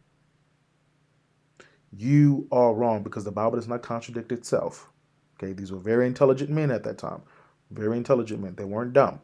You 1.93 2.49
are 2.51 2.75
wrong 2.75 3.03
because 3.03 3.25
the 3.25 3.33
Bible 3.33 3.57
does 3.57 3.69
not 3.69 3.83
contradict 3.83 4.33
itself. 4.33 4.91
Okay, 5.37 5.53
these 5.53 5.73
were 5.73 5.79
very 5.79 6.07
intelligent 6.07 6.51
men 6.51 6.71
at 6.71 6.85
that 6.85 6.99
time. 6.99 7.23
Very 7.71 7.97
intelligent 7.97 8.41
men. 8.41 8.55
They 8.55 8.65
weren't 8.65 8.93
dumb. 8.93 9.21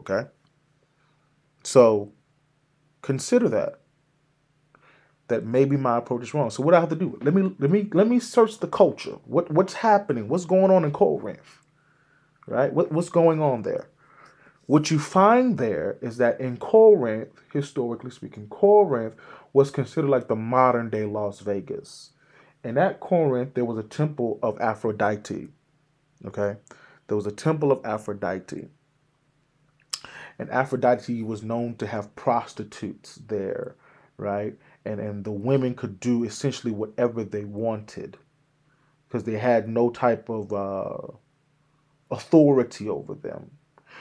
Okay? 0.00 0.28
So 1.62 2.12
consider 3.02 3.48
that. 3.50 3.80
That 5.28 5.44
maybe 5.44 5.76
my 5.76 5.98
approach 5.98 6.22
is 6.22 6.34
wrong. 6.34 6.50
So 6.50 6.62
what 6.62 6.74
I 6.74 6.80
have 6.80 6.90
to 6.90 6.96
do? 6.96 7.18
Let 7.22 7.34
me 7.34 7.54
let 7.58 7.70
me 7.70 7.88
let 7.92 8.08
me 8.08 8.18
search 8.18 8.58
the 8.58 8.66
culture. 8.66 9.16
What 9.24 9.50
what's 9.50 9.74
happening? 9.74 10.28
What's 10.28 10.44
going 10.44 10.70
on 10.70 10.84
in 10.84 10.90
Corinth? 10.90 11.60
Right? 12.46 12.72
What 12.72 12.92
what's 12.92 13.08
going 13.08 13.40
on 13.40 13.62
there? 13.62 13.88
What 14.66 14.90
you 14.90 14.98
find 14.98 15.58
there 15.58 15.98
is 16.00 16.18
that 16.18 16.40
in 16.40 16.56
Corinth, 16.56 17.28
historically 17.52 18.10
speaking, 18.10 18.48
Corinth 18.48 19.14
was 19.52 19.70
considered 19.70 20.08
like 20.08 20.28
the 20.28 20.36
modern 20.36 20.88
day 20.88 21.04
Las 21.04 21.40
Vegas. 21.40 22.10
And 22.64 22.78
at 22.78 23.00
Corinth, 23.00 23.54
there 23.54 23.64
was 23.64 23.78
a 23.78 23.82
temple 23.82 24.38
of 24.42 24.60
Aphrodite. 24.60 25.48
Okay? 26.24 26.56
There 27.08 27.16
was 27.16 27.26
a 27.26 27.32
temple 27.32 27.72
of 27.72 27.84
Aphrodite. 27.84 28.68
And 30.42 30.50
Aphrodite 30.50 31.22
was 31.22 31.44
known 31.44 31.76
to 31.76 31.86
have 31.86 32.16
prostitutes 32.16 33.20
there, 33.28 33.76
right? 34.16 34.56
And 34.84 34.98
and 34.98 35.24
the 35.24 35.30
women 35.30 35.76
could 35.76 36.00
do 36.00 36.24
essentially 36.24 36.72
whatever 36.72 37.22
they 37.22 37.44
wanted 37.44 38.18
because 39.06 39.22
they 39.22 39.38
had 39.38 39.68
no 39.68 39.88
type 39.88 40.28
of 40.28 40.52
uh, 40.52 41.12
authority 42.10 42.88
over 42.88 43.14
them. 43.14 43.52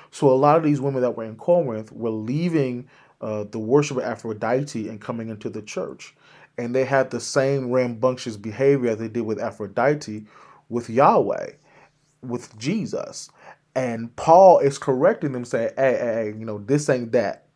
So 0.10 0.32
a 0.32 0.34
lot 0.34 0.58
of 0.58 0.63
these 0.63 0.82
women 0.82 1.04
that 1.04 1.15
were 1.15 1.25
in 1.25 1.36
Corinth 1.36 1.91
were 1.91 2.10
leaving 2.10 2.89
uh, 3.21 3.43
the 3.43 3.60
worship 3.60 3.97
of 3.97 4.04
Aphrodite 4.04 4.89
and 4.89 4.99
coming 4.99 5.30
into 5.30 5.47
the 5.47 5.62
church. 5.62 6.15
And 6.58 6.73
they 6.73 6.86
had 6.86 7.12
the 7.12 7.19
same 7.19 7.69
rambunctious 7.69 8.36
behavior 8.36 8.95
they 8.95 9.10
did 9.10 9.21
with 9.27 9.39
Aphrodite 9.39 10.25
with 10.69 10.89
Yahweh, 10.89 11.51
with 12.23 12.58
Jesus. 12.58 13.30
And 13.75 14.15
Paul 14.15 14.60
is 14.60 14.77
correcting 14.77 15.31
them, 15.31 15.45
saying, 15.45 15.71
hey, 15.77 15.93
hey, 15.93 16.13
hey 16.13 16.36
you 16.38 16.45
know, 16.45 16.60
this 16.60 16.89
ain't 16.89 17.12
that. 17.13 17.47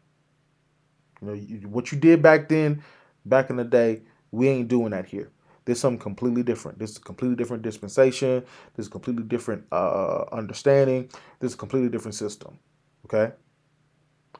You 1.21 1.27
know, 1.27 1.33
you, 1.33 1.67
what 1.67 1.91
you 1.91 1.97
did 1.97 2.21
back 2.21 2.49
then, 2.49 2.83
back 3.25 3.49
in 3.49 3.57
the 3.57 3.63
day, 3.63 4.01
we 4.31 4.47
ain't 4.47 4.67
doing 4.67 4.91
that 4.91 5.05
here. 5.05 5.31
There's 5.65 5.79
something 5.79 5.99
completely 5.99 6.43
different. 6.43 6.77
This 6.77 6.91
is 6.91 6.97
a 6.97 7.01
completely 7.01 7.35
different 7.35 7.63
dispensation. 7.63 8.43
This 8.75 8.85
is 8.85 8.87
a 8.87 8.91
completely 8.91 9.23
different 9.23 9.65
uh, 9.71 10.25
understanding. 10.31 11.09
This 11.39 11.51
is 11.51 11.55
a 11.55 11.57
completely 11.57 11.89
different 11.89 12.15
system. 12.15 12.59
Okay? 13.05 13.33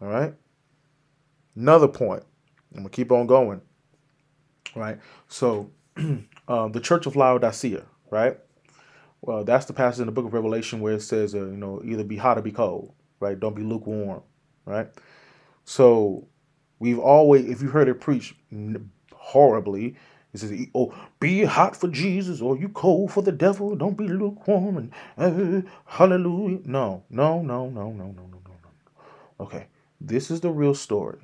All 0.01 0.07
right? 0.07 0.33
Another 1.55 1.88
point. 1.88 2.23
I'm 2.71 2.81
going 2.81 2.89
to 2.89 2.95
keep 2.95 3.11
on 3.11 3.25
going. 3.25 3.61
Right? 4.75 4.99
So, 5.27 5.71
um, 5.97 6.71
the 6.71 6.81
Church 6.81 7.05
of 7.05 7.15
Laodicea, 7.15 7.83
right? 8.11 8.38
Well, 9.25 9.43
that's 9.43 9.65
the 9.65 9.73
passage 9.73 10.01
in 10.01 10.05
the 10.05 10.11
book 10.11 10.25
of 10.25 10.33
Revelation 10.33 10.81
where 10.81 10.93
it 10.93 11.01
says, 11.01 11.33
uh, 11.33 11.39
you 11.39 11.57
know, 11.57 11.81
either 11.83 12.03
be 12.03 12.15
hot 12.15 12.38
or 12.38 12.43
be 12.43 12.51
cold, 12.51 12.93
right? 13.19 13.39
Don't 13.39 13.55
be 13.55 13.63
lukewarm, 13.63 14.21
right? 14.65 14.88
So, 15.63 16.27
we've 16.77 16.99
always, 16.99 17.49
if 17.49 17.59
you 17.59 17.69
heard 17.69 17.88
it 17.88 17.99
preached 17.99 18.35
horribly, 19.11 19.95
it 20.31 20.38
says, 20.38 20.67
"Oh, 20.75 20.93
be 21.19 21.43
hot 21.43 21.75
for 21.75 21.88
Jesus, 21.88 22.39
or 22.39 22.55
you 22.55 22.69
cold 22.69 23.11
for 23.11 23.23
the 23.23 23.31
devil. 23.31 23.75
Don't 23.75 23.97
be 23.97 24.07
lukewarm." 24.07 24.91
And 25.17 25.65
uh, 25.65 25.69
hallelujah. 25.85 26.59
No, 26.65 27.03
no, 27.09 27.41
no, 27.41 27.67
no, 27.69 27.91
no, 27.91 28.11
no, 28.11 28.11
no, 28.11 28.27
no, 28.27 28.38
no. 28.45 29.45
Okay, 29.45 29.67
this 29.99 30.29
is 30.29 30.41
the 30.41 30.51
real 30.51 30.75
story. 30.75 31.21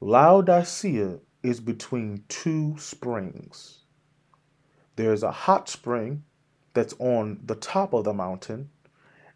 Laodicea 0.00 1.20
is 1.44 1.60
between 1.60 2.24
two 2.28 2.74
springs. 2.78 3.84
There's 4.96 5.22
a 5.22 5.30
hot 5.30 5.68
spring 5.68 6.24
that's 6.76 6.94
on 7.00 7.40
the 7.44 7.56
top 7.56 7.92
of 7.92 8.04
the 8.04 8.14
mountain, 8.14 8.70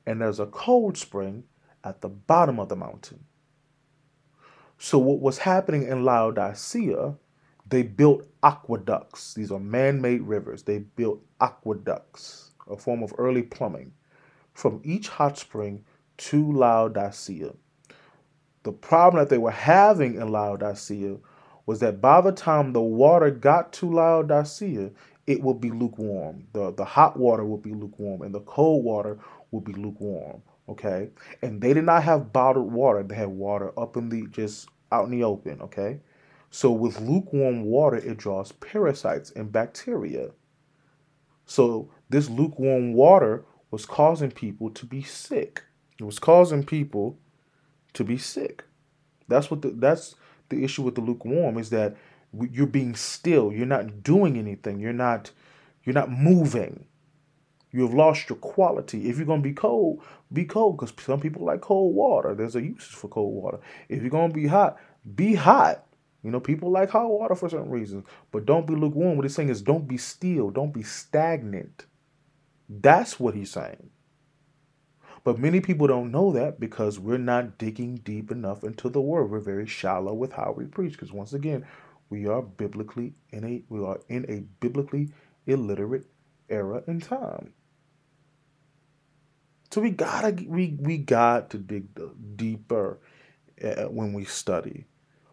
and 0.07 0.21
there's 0.21 0.39
a 0.39 0.47
cold 0.47 0.97
spring 0.97 1.43
at 1.83 2.01
the 2.01 2.09
bottom 2.09 2.61
of 2.61 2.69
the 2.69 2.77
mountain. 2.77 3.25
So, 4.79 4.99
what 4.99 5.19
was 5.21 5.39
happening 5.39 5.83
in 5.83 6.05
Laodicea 6.05 7.17
they 7.71 7.83
built 7.85 8.27
aqueducts. 8.43 9.35
These 9.35 9.53
are 9.53 9.61
man 9.61 10.01
made 10.01 10.23
rivers. 10.23 10.65
They 10.65 10.81
built 10.81 11.23
aqueducts, 11.41 12.51
a 12.69 12.77
form 12.77 13.03
of 13.03 13.15
early 13.17 13.43
plumbing, 13.43 13.93
from 14.53 14.81
each 14.85 15.09
hot 15.09 15.39
spring 15.39 15.85
to 16.19 16.53
Laodicea. 16.53 17.53
The 18.65 18.73
problem 18.73 19.23
that 19.23 19.31
they 19.31 19.39
were 19.39 19.53
having 19.53 20.17
in 20.17 20.29
Laodicea 20.29 21.17
was 21.65 21.79
that 21.79 22.01
by 22.01 22.21
the 22.21 22.33
time 22.33 22.73
the 22.73 22.83
water 22.83 23.31
got 23.31 23.73
to 23.75 23.91
Laodicea, 23.91 24.91
it 25.31 25.41
would 25.41 25.61
be 25.61 25.71
lukewarm. 25.71 26.49
The, 26.53 26.73
the 26.73 26.85
hot 26.85 27.17
water 27.17 27.45
would 27.45 27.63
be 27.63 27.73
lukewarm, 27.73 28.23
and 28.23 28.35
the 28.35 28.41
cold 28.41 28.85
water 28.85 29.17
would 29.53 29.63
be 29.63 29.73
lukewarm. 29.73 30.43
Okay? 30.69 31.11
And 31.41 31.61
they 31.61 31.73
did 31.73 31.85
not 31.85 32.03
have 32.03 32.33
bottled 32.33 32.73
water, 32.73 33.05
they 33.05 33.15
had 33.15 33.29
water 33.29 33.73
up 33.79 33.97
in 33.97 34.09
the 34.09 34.27
just 34.33 34.69
out 34.91 35.05
in 35.05 35.13
the 35.13 35.23
open. 35.23 35.61
Okay? 35.63 36.01
So, 36.51 36.73
with 36.73 37.01
lukewarm 37.01 37.63
water, 37.63 37.99
it 37.99 38.17
draws 38.17 38.51
parasites 38.51 39.31
and 39.31 39.53
bacteria. 39.53 40.31
So, 41.47 41.93
this 42.09 42.29
lukewarm 42.29 42.93
water 42.93 43.45
was 43.71 43.87
causing 43.87 44.33
people 44.33 44.69
to 44.71 44.85
be 44.85 45.03
sick. 45.03 45.63
It 46.01 46.03
was 46.03 46.19
causing 46.19 46.65
people 46.65 47.21
to 47.93 48.03
be 48.03 48.19
sick. 48.19 48.65
That's 49.29 49.49
what 49.49 49.63
the, 49.63 49.71
that's 49.71 50.17
the 50.49 50.65
issue 50.65 50.83
with 50.83 50.97
the 50.97 51.03
lukewarm 51.03 51.57
is 51.57 51.71
that 51.71 51.97
you're 52.33 52.67
being 52.67 52.95
still. 52.95 53.53
You're 53.53 53.67
not 53.67 54.03
doing 54.03 54.37
anything. 54.39 54.81
You're 54.81 54.93
not 54.93 55.31
you're 55.85 55.95
not 55.95 56.11
moving. 56.11 56.85
You 57.73 57.83
have 57.83 57.95
lost 57.95 58.29
your 58.29 58.39
quality. 58.39 59.09
If 59.09 59.17
you're 59.17 59.27
gonna 59.27 59.43
be 59.43 59.53
cold, 59.53 60.03
be 60.33 60.45
cold 60.45 60.77
because 60.77 60.93
some 61.05 61.21
people 61.21 61.45
like 61.45 61.61
cold 61.61 61.95
water. 61.95 62.35
There's 62.35 62.57
a 62.57 62.63
use 62.63 62.85
for 62.85 63.09
cold 63.09 63.35
water. 63.35 63.61
If 63.89 64.03
you're 64.03 64.11
gonna 64.11 64.33
be 64.33 64.47
hot, 64.47 64.77
be 65.15 65.35
hot. 65.35 65.87
You 66.23 66.31
know, 66.31 66.41
people 66.41 66.71
like 66.71 66.91
hot 66.91 67.09
water 67.09 67.35
for 67.35 67.49
certain 67.49 67.71
reasons, 67.71 68.05
but 68.31 68.45
don't 68.45 68.67
be 68.67 68.75
lukewarm. 68.75 69.17
What 69.17 69.25
he's 69.25 69.35
saying 69.35 69.49
is 69.49 69.63
don't 69.63 69.89
be 69.89 69.97
still, 69.97 70.51
don't 70.51 70.75
be 70.75 70.83
stagnant. 70.83 71.87
That's 72.69 73.19
what 73.19 73.35
he's 73.35 73.51
saying. 73.51 73.91
But 75.25 75.39
many 75.39 75.61
people 75.61 75.87
don't 75.87 76.11
know 76.11 76.33
that 76.33 76.61
because 76.61 76.99
we're 76.99 77.19
not 77.19 77.59
digging 77.59 77.97
deep 77.97 78.31
enough 78.31 78.65
into 78.65 78.89
the 78.89 79.01
word. 79.01 79.31
We're 79.31 79.41
very 79.41 79.67
shallow 79.67 80.15
with 80.15 80.33
how 80.33 80.55
we 80.57 80.65
preach. 80.65 80.93
Because 80.93 81.13
once 81.13 81.33
again, 81.35 81.67
we 82.11 82.27
are 82.27 82.43
biblically 82.43 83.15
in 83.31 83.45
a 83.45 83.63
we 83.69 83.85
are 83.85 84.01
in 84.09 84.27
a 84.29 84.41
biblically 84.61 85.11
illiterate 85.47 86.07
era 86.49 86.83
and 86.87 87.03
time. 87.03 87.53
So 89.71 89.81
we 89.81 89.91
gotta 89.91 90.45
we 90.47 90.77
we 90.81 90.99
got 90.99 91.51
to 91.51 91.59
dig 91.59 91.87
deeper 92.37 92.99
uh, 93.65 93.85
when 93.85 94.13
we 94.13 94.25
study. 94.25 94.87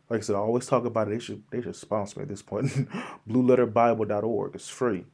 Like 0.09 0.19
I 0.19 0.23
said, 0.23 0.35
I 0.35 0.39
always 0.39 0.67
talk 0.67 0.85
about 0.85 1.07
it. 1.07 1.11
They 1.11 1.19
should 1.19 1.43
they 1.49 1.61
should 1.61 1.75
sponsor 1.75 2.19
me 2.19 2.23
at 2.23 2.29
this 2.29 2.43
point. 2.43 2.67
BlueLetterBible.org. 3.29 4.55
It's 4.55 4.69
free, 4.69 5.05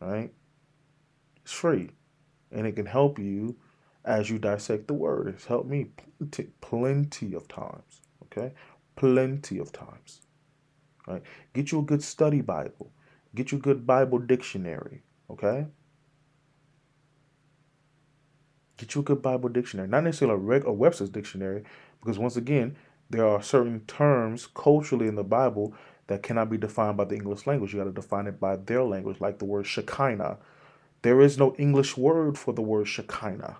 right? 0.00 0.32
It's 1.42 1.52
free, 1.52 1.90
and 2.52 2.66
it 2.66 2.72
can 2.72 2.86
help 2.86 3.18
you 3.18 3.56
as 4.04 4.28
you 4.28 4.38
dissect 4.38 4.86
the 4.86 4.94
word. 4.94 5.28
It's 5.28 5.46
helped 5.46 5.68
me 5.68 5.86
plenty, 6.18 6.48
plenty 6.60 7.34
of 7.34 7.48
times. 7.48 8.02
Okay, 8.24 8.52
plenty 8.96 9.58
of 9.58 9.72
times. 9.72 10.20
Right? 11.08 11.22
Get 11.54 11.72
you 11.72 11.80
a 11.80 11.82
good 11.82 12.02
study 12.02 12.42
Bible. 12.42 12.92
Get 13.34 13.52
you 13.52 13.58
a 13.58 13.60
good 13.60 13.86
Bible 13.86 14.18
dictionary. 14.18 15.02
Okay. 15.30 15.66
Get 18.76 18.94
you 18.94 19.00
a 19.00 19.04
good 19.04 19.22
Bible 19.22 19.48
dictionary, 19.48 19.88
not 19.88 20.04
necessarily 20.04 20.36
a, 20.36 20.38
reg- 20.38 20.66
a 20.66 20.72
Webster's 20.72 21.10
dictionary, 21.10 21.64
because 22.00 22.18
once 22.18 22.36
again, 22.36 22.76
there 23.10 23.26
are 23.26 23.42
certain 23.42 23.80
terms 23.86 24.46
culturally 24.54 25.08
in 25.08 25.16
the 25.16 25.24
Bible 25.24 25.74
that 26.06 26.22
cannot 26.22 26.48
be 26.48 26.56
defined 26.56 26.96
by 26.96 27.04
the 27.04 27.16
English 27.16 27.46
language. 27.46 27.72
You 27.72 27.80
got 27.80 27.86
to 27.86 27.92
define 27.92 28.26
it 28.26 28.38
by 28.38 28.56
their 28.56 28.84
language, 28.84 29.20
like 29.20 29.38
the 29.38 29.46
word 29.46 29.66
Shekinah. 29.66 30.38
There 31.02 31.20
is 31.20 31.38
no 31.38 31.54
English 31.56 31.96
word 31.96 32.38
for 32.38 32.52
the 32.52 32.62
word 32.62 32.86
Shekinah. 32.86 33.58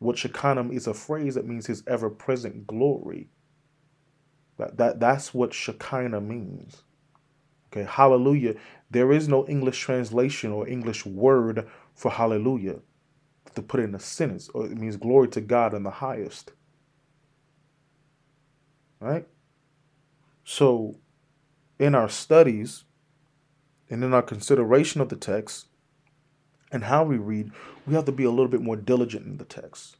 What 0.00 0.18
Shekinah 0.18 0.70
is 0.70 0.86
a 0.86 0.94
phrase 0.94 1.34
that 1.36 1.46
means 1.46 1.66
his 1.66 1.84
ever 1.86 2.10
present 2.10 2.66
glory. 2.66 3.28
That, 4.56 4.76
that, 4.76 5.00
that's 5.00 5.34
what 5.34 5.52
Shekinah 5.52 6.20
means. 6.20 6.82
Okay, 7.72 7.84
hallelujah. 7.90 8.54
There 8.90 9.12
is 9.12 9.28
no 9.28 9.46
English 9.46 9.80
translation 9.80 10.52
or 10.52 10.68
English 10.68 11.04
word 11.04 11.68
for 11.94 12.10
hallelujah 12.10 12.80
to 13.54 13.62
put 13.62 13.80
in 13.80 13.94
a 13.94 14.00
sentence, 14.00 14.48
or 14.50 14.66
it 14.66 14.76
means 14.76 14.96
glory 14.96 15.28
to 15.28 15.40
God 15.40 15.74
in 15.74 15.82
the 15.82 15.90
highest. 15.90 16.52
Right? 19.00 19.26
So, 20.44 20.96
in 21.78 21.94
our 21.94 22.08
studies 22.08 22.84
and 23.90 24.04
in 24.04 24.14
our 24.14 24.22
consideration 24.22 25.00
of 25.00 25.08
the 25.08 25.16
text 25.16 25.66
and 26.70 26.84
how 26.84 27.04
we 27.04 27.16
read, 27.16 27.50
we 27.86 27.94
have 27.94 28.04
to 28.04 28.12
be 28.12 28.24
a 28.24 28.30
little 28.30 28.48
bit 28.48 28.62
more 28.62 28.76
diligent 28.76 29.26
in 29.26 29.38
the 29.38 29.44
text. 29.44 29.96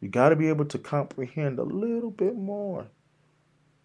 You 0.00 0.08
got 0.08 0.30
to 0.30 0.36
be 0.36 0.48
able 0.48 0.66
to 0.66 0.78
comprehend 0.78 1.58
a 1.58 1.64
little 1.64 2.10
bit 2.10 2.36
more. 2.36 2.88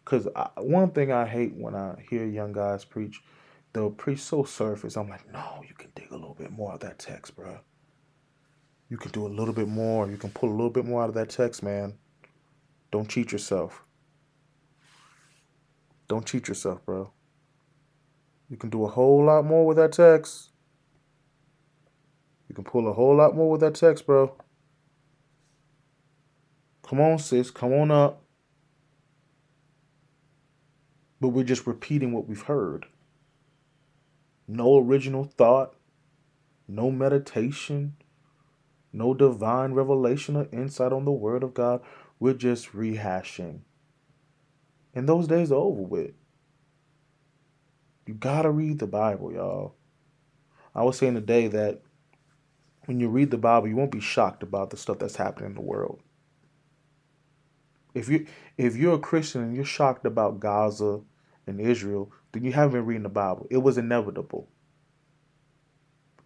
Because 0.04 0.28
one 0.58 0.92
thing 0.92 1.12
I 1.12 1.26
hate 1.26 1.54
when 1.56 1.76
I 1.76 2.04
hear 2.10 2.26
young 2.26 2.54
guys 2.54 2.84
preach, 2.86 3.22
they'll 3.74 3.92
preach 3.92 4.20
so 4.20 4.44
surface. 4.44 4.98
I'm 4.98 5.10
like, 5.10 5.32
no, 5.32 5.64
you 5.68 5.76
can 5.76 5.92
dig 5.96 6.12
a 6.12 6.16
little 6.16 6.36
bit 6.36 6.52
more 6.52 6.74
of 6.74 6.80
that 6.82 7.00
text, 7.00 7.36
bro 7.36 7.60
you 8.92 8.98
can 8.98 9.12
do 9.12 9.26
a 9.26 9.30
little 9.30 9.54
bit 9.54 9.70
more. 9.70 10.10
You 10.10 10.18
can 10.18 10.32
pull 10.32 10.50
a 10.50 10.52
little 10.52 10.70
bit 10.70 10.84
more 10.86 11.02
out 11.02 11.08
of 11.08 11.16
that 11.16 11.30
text, 11.30 11.64
man. 11.64 11.94
Don't 12.92 13.08
cheat 13.08 13.32
yourself. 13.32 13.88
Don't 16.10 16.26
cheat 16.26 16.50
yourself, 16.50 16.86
bro. 16.86 17.10
You 18.50 18.58
can 18.58 18.70
do 18.70 18.84
a 18.84 18.90
whole 18.90 19.24
lot 19.24 19.46
more 19.46 19.66
with 19.66 19.78
that 19.78 19.94
text. 19.94 20.50
You 22.50 22.56
can 22.56 22.66
pull 22.66 22.86
a 22.90 22.92
whole 22.92 23.16
lot 23.16 23.34
more 23.34 23.50
with 23.50 23.62
that 23.62 23.76
text, 23.76 24.06
bro. 24.06 24.36
Come 26.86 27.00
on, 27.00 27.18
sis. 27.18 27.50
Come 27.50 27.72
on 27.72 27.92
up. 27.92 28.22
But 31.22 31.30
we're 31.30 31.44
just 31.44 31.68
repeating 31.68 32.12
what 32.12 32.28
we've 32.28 32.42
heard. 32.42 32.88
No 34.48 34.80
original 34.80 35.24
thought, 35.24 35.76
no 36.68 36.92
meditation, 36.92 37.96
no 38.92 39.14
divine 39.14 39.74
revelation 39.74 40.36
or 40.36 40.48
insight 40.52 40.92
on 40.92 41.06
the 41.06 41.12
Word 41.12 41.44
of 41.44 41.54
God. 41.54 41.82
We're 42.20 42.34
just 42.34 42.74
rehashing. 42.74 43.60
And 44.94 45.08
those 45.08 45.28
days 45.28 45.52
are 45.52 45.56
over 45.56 45.82
with. 45.82 46.12
You 48.06 48.16
gotta 48.16 48.52
read 48.52 48.80
the 48.80 48.88
Bible, 48.88 49.32
y'all. 49.32 49.76
I 50.76 50.84
was 50.84 50.98
saying 50.98 51.14
today 51.14 51.48
that 51.48 51.82
when 52.86 53.00
you 53.00 53.10
read 53.10 53.32
the 53.32 53.38
Bible, 53.38 53.68
you 53.68 53.76
won't 53.76 53.92
be 53.92 54.00
shocked 54.00 54.44
about 54.44 54.70
the 54.70 54.78
stuff 54.78 55.00
that's 55.00 55.16
happening 55.16 55.52
in 55.52 55.56
the 55.56 55.62
world. 55.62 56.02
If 57.94 58.10
you 58.10 58.26
if 58.58 58.76
you're 58.76 58.96
a 58.96 59.00
Christian 59.00 59.44
and 59.44 59.56
you're 59.56 59.66
shocked 59.66 60.06
about 60.06 60.40
Gaza 60.40 61.02
and 61.48 61.60
Israel, 61.60 62.12
then 62.32 62.44
you 62.44 62.52
haven't 62.52 62.74
been 62.74 62.86
reading 62.86 63.04
the 63.04 63.10
Bible. 63.10 63.48
It 63.50 63.58
was 63.58 63.78
inevitable. 63.78 64.48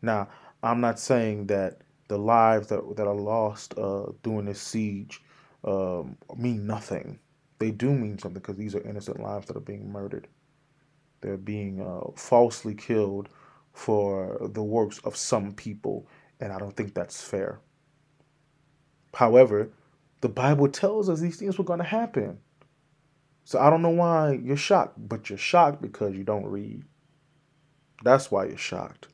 Now, 0.02 0.30
I'm 0.62 0.82
not 0.82 1.00
saying 1.00 1.48
that 1.48 1.82
the 2.08 2.18
lives 2.18 2.68
that 2.68 2.96
that 2.98 3.08
are 3.08 3.16
lost 3.16 3.78
uh, 3.78 4.08
during 4.24 4.46
this 4.46 4.62
siege 4.62 5.22
um, 5.64 6.18
mean 6.36 6.68
nothing. 6.68 7.20
They 7.60 7.72
do 7.72 7.92
mean 7.92 8.20
something 8.20 8.42
because 8.42 8.58
these 8.58 8.76
are 8.76 8.88
innocent 8.88 9.20
lives 9.20 9.48
that 9.48 9.58
are 9.58 9.62
being 9.62 9.92
murdered. 9.92 10.28
They're 11.22 11.38
being 11.38 11.82
uh, 11.82 12.12
falsely 12.16 12.76
killed 12.76 13.30
for 13.74 14.38
the 14.54 14.64
works 14.64 15.00
of 15.00 15.16
some 15.16 15.54
people, 15.54 16.08
and 16.40 16.54
I 16.54 16.60
don't 16.60 16.76
think 16.76 16.94
that's 16.94 17.22
fair. 17.22 17.60
However, 19.14 19.72
the 20.22 20.30
Bible 20.30 20.68
tells 20.68 21.10
us 21.10 21.20
these 21.20 21.38
things 21.38 21.58
were 21.58 21.64
going 21.64 21.80
to 21.80 21.86
happen. 21.86 22.40
So 23.46 23.60
I 23.60 23.70
don't 23.70 23.84
know 23.84 23.90
why 23.90 24.40
you're 24.44 24.58
shocked, 24.58 24.96
but 24.98 25.30
you're 25.30 25.38
shocked 25.38 25.82
because 25.82 26.16
you 26.16 26.24
don't 26.24 26.48
read. 26.48 26.84
That's 28.04 28.32
why 28.32 28.46
you're 28.46 28.58
shocked. 28.58 29.08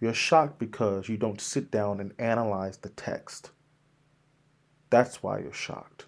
You're 0.00 0.14
shocked 0.14 0.58
because 0.58 1.08
you 1.08 1.16
don't 1.16 1.40
sit 1.40 1.70
down 1.70 2.00
and 2.00 2.14
analyze 2.18 2.78
the 2.78 2.90
text. 2.90 3.50
That's 4.90 5.22
why 5.22 5.40
you're 5.40 5.52
shocked. 5.52 6.06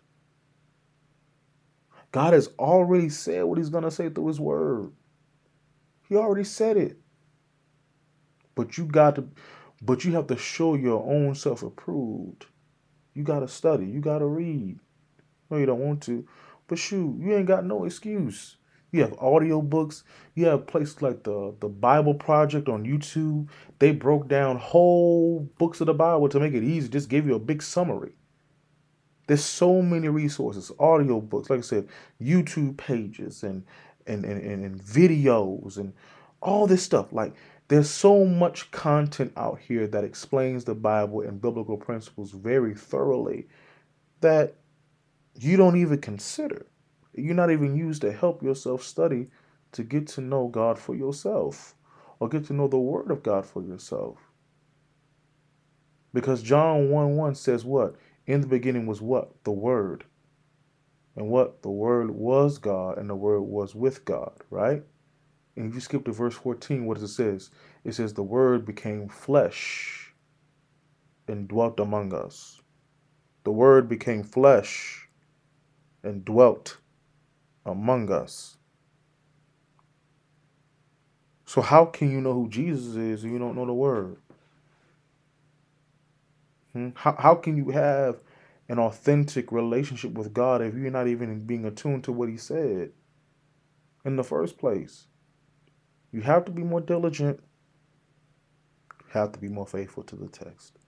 God 2.13 2.33
has 2.33 2.49
already 2.59 3.09
said 3.09 3.45
what 3.45 3.59
he's 3.59 3.71
going 3.71 3.85
to 3.85 3.91
say 3.91 4.09
through 4.09 4.29
his 4.29 4.41
word. 4.41 4.93
He 6.09 6.17
already 6.17 6.45
said 6.45 6.77
it. 6.77 6.97
But 8.55 8.79
you 8.79 8.85
got 8.85 9.17
to 9.17 9.29
but 9.83 10.05
you 10.05 10.13
have 10.13 10.27
to 10.27 10.37
show 10.37 10.75
your 10.75 11.03
own 11.07 11.35
self 11.35 11.63
approved. 11.63 12.47
You 13.15 13.25
got 13.25 13.41
to 13.41 13.49
study, 13.49 13.87
you 13.87 14.01
got 14.01 14.19
to 14.19 14.27
read. 14.27 14.79
No, 15.51 15.57
you 15.57 15.67
don't 15.67 15.81
want 15.81 16.03
to. 16.05 16.27
But 16.71 16.79
shoot, 16.79 17.19
you 17.19 17.35
ain't 17.35 17.49
got 17.49 17.67
no 17.67 17.85
excuse. 17.85 18.57
You 18.93 19.03
have 19.03 19.19
audio 19.19 19.61
books. 19.61 20.05
You 20.37 20.47
have 20.47 20.69
places 20.69 21.03
like 21.03 21.25
the 21.25 21.53
the 21.59 21.69
Bible 21.69 22.15
Project 22.15 22.69
on 22.69 22.85
YouTube. 22.85 23.49
They 23.81 23.91
broke 23.91 24.29
down 24.29 24.57
whole 24.57 25.51
books 25.59 25.81
of 25.81 25.89
the 25.89 25.95
Bible 25.95 26.29
to 26.29 26.39
make 26.39 26.55
it 26.55 26.63
easy. 26.63 26.89
Just 26.89 27.09
give 27.09 27.27
you 27.27 27.35
a 27.35 27.41
big 27.41 27.61
summary. 27.61 28.13
There's 29.27 29.45
so 29.45 29.83
many 29.83 30.07
resources, 30.09 30.71
audio 30.79 31.21
books, 31.21 31.51
like 31.51 31.59
I 31.59 31.63
said, 31.63 31.89
YouTube 32.23 32.77
pages 32.77 33.43
and 33.43 33.65
and, 34.07 34.25
and, 34.25 34.41
and, 34.41 34.65
and 34.65 34.81
videos 34.81 35.77
and 35.77 35.93
all 36.41 36.69
this 36.69 36.85
stuff. 36.85 37.13
Like 37.13 37.35
there's 37.67 37.91
so 37.91 38.25
much 38.25 38.71
content 38.71 39.33
out 39.37 39.59
here 39.59 39.89
that 39.89 40.05
explains 40.05 40.63
the 40.63 40.77
Bible 40.77 41.23
and 41.23 41.43
biblical 41.43 41.77
principles 41.77 42.31
very 42.31 42.75
thoroughly 42.75 43.49
that 44.21 44.55
you 45.35 45.57
don't 45.57 45.77
even 45.77 46.01
consider. 46.01 46.67
You're 47.15 47.35
not 47.35 47.51
even 47.51 47.77
used 47.77 48.03
to 48.03 48.13
help 48.13 48.43
yourself 48.43 48.83
study 48.83 49.29
to 49.73 49.83
get 49.83 50.07
to 50.09 50.21
know 50.21 50.49
God 50.49 50.79
for 50.79 50.95
yourself 50.95 51.75
or 52.19 52.29
get 52.29 52.45
to 52.47 52.53
know 52.53 52.69
the 52.69 52.79
Word 52.79 53.11
of 53.11 53.23
God 53.23 53.47
for 53.47 53.63
yourself. 53.63 54.19
Because 56.13 56.43
John 56.43 56.91
1 56.91 57.17
1 57.17 57.35
says 57.35 57.65
what? 57.65 57.97
In 58.27 58.41
the 58.41 58.47
beginning 58.47 58.87
was 58.87 59.01
what? 59.01 59.45
The 59.45 59.53
Word. 59.53 60.05
And 61.17 61.29
what? 61.29 61.63
The 61.63 61.71
Word 61.71 62.11
was 62.11 62.59
God 62.59 62.99
and 62.99 63.09
the 63.09 63.15
Word 63.15 63.43
was 63.43 63.75
with 63.75 64.05
God, 64.05 64.33
right? 64.51 64.83
And 65.57 65.69
if 65.69 65.75
you 65.75 65.81
skip 65.81 66.05
to 66.05 66.13
verse 66.13 66.35
14, 66.35 66.87
what 66.87 66.95
does 66.95 67.11
it 67.11 67.15
says? 67.15 67.51
It 67.85 67.95
says, 67.95 68.15
The 68.15 68.23
Word 68.23 68.65
became 68.65 69.09
flesh 69.09 70.13
and 71.29 71.49
dwelt 71.49 71.81
among 71.81 72.15
us. 72.15 72.61
The 73.45 73.53
Word 73.53 73.89
became 73.89 74.23
flesh 74.23 75.00
and 76.03 76.25
dwelt 76.25 76.79
among 77.67 78.11
us. 78.13 78.57
So 81.47 81.61
how 81.61 81.87
can 81.87 82.11
you 82.11 82.21
know 82.21 82.35
who 82.35 82.49
Jesus 82.49 82.97
is 82.97 83.25
if 83.25 83.31
you 83.31 83.39
don't 83.39 83.57
know 83.57 83.67
the 83.67 83.75
word? 83.75 84.17
Hmm? 86.73 86.91
How, 86.95 87.17
how 87.19 87.35
can 87.35 87.57
you 87.57 87.71
have 87.71 88.21
an 88.69 88.79
authentic 88.79 89.53
relationship 89.53 90.13
with 90.13 90.33
God 90.33 90.63
if 90.63 90.75
you're 90.75 90.91
not 90.93 91.09
even 91.09 91.41
being 91.47 91.65
attuned 91.65 92.05
to 92.05 92.13
what 92.13 92.29
he 92.29 92.37
said 92.37 92.93
in 94.05 94.17
the 94.17 94.25
first 94.25 94.59
place? 94.59 95.07
You 96.13 96.23
have 96.23 96.45
to 96.47 96.53
be 96.53 96.63
more 96.63 96.81
diligent. 96.81 97.41
You 99.01 99.07
have 99.13 99.33
to 99.33 99.41
be 99.41 99.49
more 99.49 99.67
faithful 99.67 100.05
to 100.05 100.17
the 100.17 100.29
text. 100.29 100.79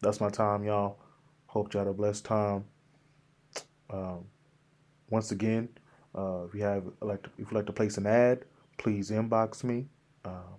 that's 0.00 0.20
my 0.20 0.30
time, 0.30 0.64
y'all. 0.64 0.98
Hope 1.46 1.72
y'all 1.72 1.84
had 1.84 1.90
a 1.90 1.94
blessed 1.94 2.24
time. 2.26 2.66
Um, 3.90 4.26
once 5.10 5.30
again, 5.30 5.68
uh, 6.16 6.44
if 6.44 6.54
you 6.54 6.62
have 6.62 6.84
like 7.00 7.22
to, 7.22 7.30
if 7.38 7.50
you 7.50 7.56
like 7.56 7.66
to 7.66 7.72
place 7.72 7.98
an 7.98 8.06
ad, 8.06 8.44
please 8.78 9.10
inbox 9.10 9.64
me, 9.64 9.86
uh, 10.24 10.54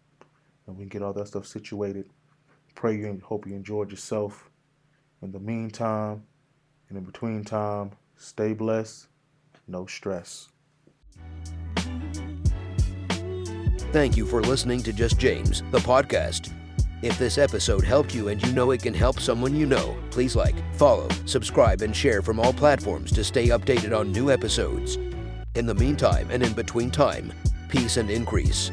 and 0.65 0.77
we 0.77 0.83
can 0.83 0.89
get 0.89 1.01
all 1.01 1.13
that 1.13 1.27
stuff 1.27 1.45
situated. 1.45 2.09
Pray 2.75 2.95
you 2.95 3.07
and 3.07 3.21
hope 3.21 3.47
you 3.47 3.55
enjoyed 3.55 3.89
yourself. 3.91 4.49
In 5.21 5.31
the 5.31 5.39
meantime, 5.39 6.23
and 6.89 6.97
in 6.97 7.03
between 7.03 7.43
time, 7.43 7.91
stay 8.17 8.53
blessed, 8.53 9.07
no 9.67 9.85
stress. 9.87 10.49
Thank 13.91 14.15
you 14.15 14.25
for 14.25 14.41
listening 14.41 14.83
to 14.83 14.93
Just 14.93 15.17
James, 15.17 15.63
the 15.71 15.79
podcast. 15.79 16.51
If 17.03 17.19
this 17.19 17.37
episode 17.37 17.83
helped 17.83 18.15
you 18.15 18.29
and 18.29 18.43
you 18.43 18.51
know 18.53 18.71
it 18.71 18.81
can 18.81 18.93
help 18.93 19.19
someone 19.19 19.55
you 19.55 19.67
know, 19.67 19.95
please 20.09 20.35
like, 20.35 20.55
follow, 20.75 21.07
subscribe, 21.25 21.83
and 21.83 21.95
share 21.95 22.23
from 22.23 22.39
all 22.39 22.51
platforms 22.51 23.11
to 23.11 23.23
stay 23.23 23.49
updated 23.49 23.95
on 23.95 24.11
new 24.11 24.31
episodes. 24.31 24.97
In 25.53 25.67
the 25.67 25.75
meantime 25.75 26.27
and 26.31 26.41
in 26.41 26.53
between 26.53 26.89
time, 26.89 27.31
peace 27.69 27.97
and 27.97 28.09
increase. 28.09 28.71